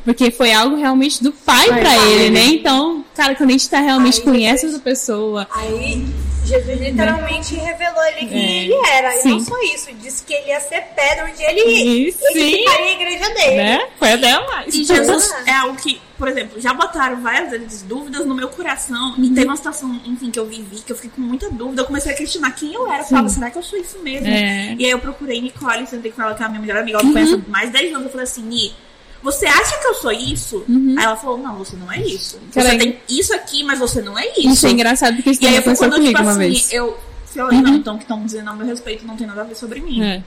[0.04, 2.30] Porque foi algo realmente do pai Vai, pra vai, ele, vai.
[2.30, 2.44] né?
[2.54, 5.46] Então, cara, quando a gente tá realmente Aí conhece essa pessoa.
[5.50, 6.06] Aí
[6.44, 8.62] Jesus literalmente revelou ele quem É.
[8.64, 9.14] ele era.
[9.16, 9.28] E Sim.
[9.30, 12.92] não só isso, disse que ele ia ser pedra onde ele, E ele ficaria a
[12.92, 13.56] igreja dele.
[13.56, 13.88] Né?
[13.98, 14.74] Foi até mais.
[14.74, 19.14] E Jesus é algo que, por exemplo, já botaram várias vezes dúvidas no meu coração.
[19.18, 19.24] Uhum.
[19.24, 21.82] E teve uma situação, enfim, que eu vivi, que eu fiquei com muita dúvida.
[21.82, 23.02] Eu comecei a questionar quem eu era.
[23.02, 24.26] Eu falava, será que eu sou isso mesmo?
[24.28, 24.74] É.
[24.78, 27.04] E aí eu procurei Nicole, sentei com ela, que é a minha melhor amiga, Uhum.
[27.04, 28.04] ela me conhece há mais de 10 anos.
[28.06, 28.74] Eu falei assim, Ni,
[29.22, 30.64] você acha que eu sou isso?
[30.68, 32.38] Aí ela falou, não, você não é isso.
[32.50, 32.78] Você Uhum.
[32.78, 34.48] Tem isso aqui, mas você não é isso.
[34.48, 36.72] Isso é engraçado porque isso E aí aconteceu quando, comigo tipo uma assim, vez.
[36.72, 39.54] eu falei, não, então que estão dizendo a meu respeito não tem nada a ver
[39.56, 40.02] sobre mim.
[40.02, 40.22] É.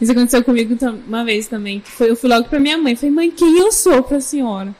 [0.00, 1.80] Isso aconteceu comigo uma vez também.
[1.80, 2.94] Que foi, eu fui logo pra minha mãe.
[2.96, 4.74] Falei, mãe, quem eu sou pra senhora?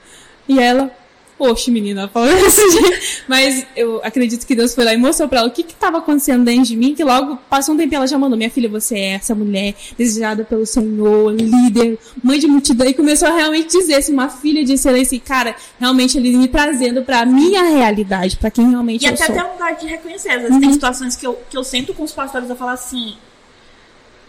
[0.48, 0.90] E ela,
[1.38, 3.24] poxa, menina, falou desse jeito.
[3.28, 5.98] Mas eu acredito que Deus foi lá e mostrou pra ela o que que tava
[5.98, 6.94] acontecendo dentro de mim.
[6.94, 10.44] Que logo passou um tempo ela já mandou: Minha filha, você é essa mulher desejada
[10.44, 12.86] pelo Senhor, líder, mãe de multidão.
[12.86, 15.16] E começou a realmente dizer assim, uma filha de excelência.
[15.16, 19.26] E, cara, realmente ele me trazendo pra minha realidade, pra quem realmente E eu até
[19.26, 19.34] sou.
[19.34, 20.30] ter um lugar de reconhecer.
[20.30, 23.14] Às vezes tem situações que eu, que eu sento com os pastores a falar assim.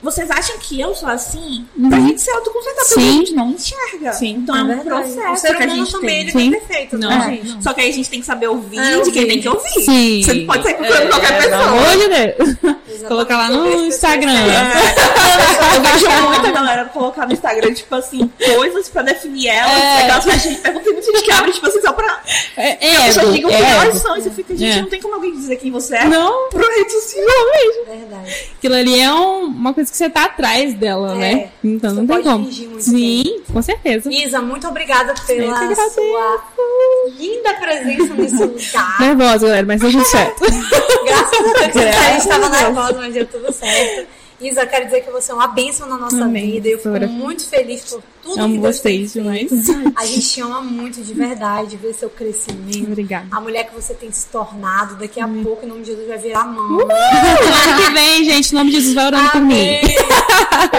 [0.01, 1.65] Vocês acham que eu sou assim?
[1.89, 3.09] Pra gente se autoconsertar, porque Sim.
[3.09, 4.13] a gente não enxerga.
[4.13, 4.29] Sim.
[4.43, 6.19] Então é, É um processo O ser que a humano gente também tem.
[6.19, 7.45] ele tem defeito, Não, né, é.
[7.47, 7.63] gente?
[7.63, 9.81] Só que aí a gente tem que saber ouvir É, de quem tem que ouvir.
[9.83, 10.21] Sim.
[10.23, 11.63] Você não pode sair procurando É, qualquer Pelo pessoa.
[11.63, 12.49] amor de Deus.
[12.87, 13.07] Exatamente.
[13.07, 14.31] Colocar lá no Instagram.
[14.31, 19.71] É, eu vejo muita galera colocar no Instagram, tipo assim, coisas pra definir elas.
[19.71, 20.01] É.
[20.03, 22.21] Aquelas caixinhas de perguntas tem gente que abre, tipo assim, só pra.
[22.55, 23.97] É, As pessoas digam é elas ego.
[23.99, 24.17] são.
[24.17, 24.81] E você fica, gente, É.
[24.81, 26.05] não tem como alguém dizer quem você é.
[26.05, 27.25] Não, Pro rede social.
[27.87, 28.35] Verdade.
[28.57, 31.17] aquilo ali é um- uma coisa que você tá atrás dela, É.
[31.17, 31.49] né?
[31.63, 32.51] Então não tem como.
[32.81, 34.09] Sim, com certeza.
[34.11, 36.43] Isa, muito obrigada pela sua
[37.17, 38.99] linda presença nesse lugar.
[38.99, 40.39] Nervosa, galera, mas tá tudo certo.
[41.05, 42.61] Graças a Deus, a gente estava a Deus.
[42.61, 44.07] nervosa, mas deu tudo certo.
[44.39, 46.69] Isa, quero dizer que você é uma bênção na nossa Amém, vida.
[46.69, 49.49] Eu fico muito feliz por tudo Amo que Deus vocês demais.
[49.95, 52.83] A gente ama muito de verdade, ver seu crescimento.
[52.85, 53.25] Obrigada.
[53.31, 56.19] A mulher que você tem se tornado, daqui a pouco, em nome de Jesus, vai
[56.19, 56.77] virar mão.
[56.79, 59.55] Semana que vem, gente, em nome de Jesus, vai orando por mim.
[59.55, 59.81] Amém.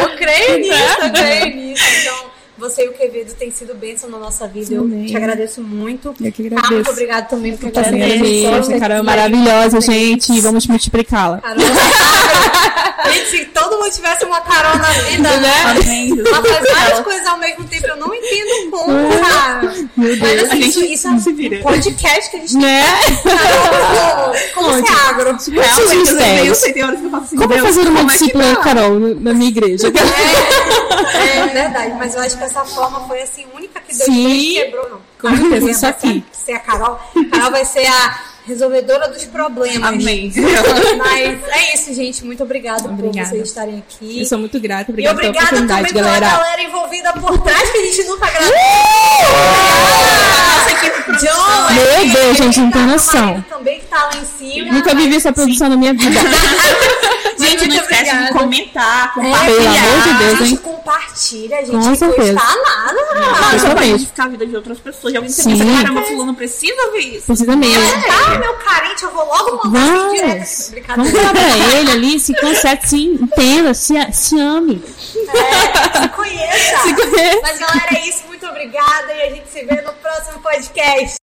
[0.03, 1.85] Eu creio nisso, eu creio nisso.
[2.01, 4.73] Então, você e o Quevedo têm sido bênção na nossa vida.
[4.75, 5.07] Eu Amém.
[5.07, 6.15] te agradeço muito.
[6.21, 6.73] Eu que Tá, agradesso.
[6.75, 8.79] muito obrigada também por trazer agradeço.
[8.79, 10.33] Carol é maravilhosa, gente.
[10.33, 11.39] e Vamos multiplicá-la.
[11.41, 11.59] Carol,
[13.13, 15.53] gente, se todo mundo tivesse uma Carol na vida, né?
[15.67, 16.11] Amém.
[16.27, 19.61] Ela faz várias coisas ao mesmo tempo, eu não entendo como, cara.
[19.97, 20.43] Meu Mas Deus.
[20.45, 21.63] assim, A isso, gente isso é um se vira.
[21.63, 22.85] podcast que a gente Né?
[23.25, 25.25] Carol, como, como se agro.
[25.25, 25.51] Realmente,
[26.15, 28.13] Realmente, eu sei, tem horas que eu faço assim, Como Deus, fazer uma como é
[28.13, 28.57] discípula dá?
[28.61, 29.89] Carol na minha igreja?
[29.89, 34.55] É verdade, mas eu acho que essa forma foi assim, única que Deus Sim.
[34.55, 35.01] quebrou, não.
[35.21, 36.25] Com certeza, isso aqui.
[36.33, 36.99] Ser a Carol.
[37.31, 39.89] Carol vai ser a resolvedora dos problemas.
[39.89, 40.33] Amém.
[40.99, 42.25] Mas é isso, gente.
[42.25, 43.29] Muito obrigada, por Obrigada.
[43.31, 44.21] vocês estarem aqui.
[44.21, 44.91] Eu sou muito grata.
[44.91, 46.37] E Obrigada pela obrigada oportunidade, também pela galera.
[46.43, 48.53] galera envolvida por trás, que a gente nunca gravou.
[50.57, 53.45] Nossa equipe pro- John, Meu Deus, gente, não tem noção.
[53.49, 54.73] também que tá lá em cima.
[54.73, 56.19] Nunca vivi essa produção na minha vida.
[57.39, 58.33] Gente, não esquece de obrigada.
[58.39, 59.71] comentar, Pelo compartilhar.
[59.71, 60.57] amor de Deus, gente hein?
[60.57, 62.99] compartilha, a gente Com não custa nada.
[63.61, 63.93] Pra mesmo.
[63.93, 65.13] modificar a vida de outras pessoas.
[65.13, 65.57] De alguém que Sim.
[65.57, 67.27] pensa, caramba, fulano precisa ouvir isso.
[67.27, 67.83] Precisa mesmo.
[68.39, 70.87] Meu carente, eu vou logo mandar direto.
[70.97, 71.11] Vamos.
[71.11, 74.83] Falar pra ele ali, se conserte, se entenda, se, se ame.
[74.85, 76.79] É, se conheça.
[76.83, 77.41] Se conheça.
[77.43, 78.27] Mas galera, é isso.
[78.27, 81.17] Muito obrigada e a gente se vê no próximo podcast.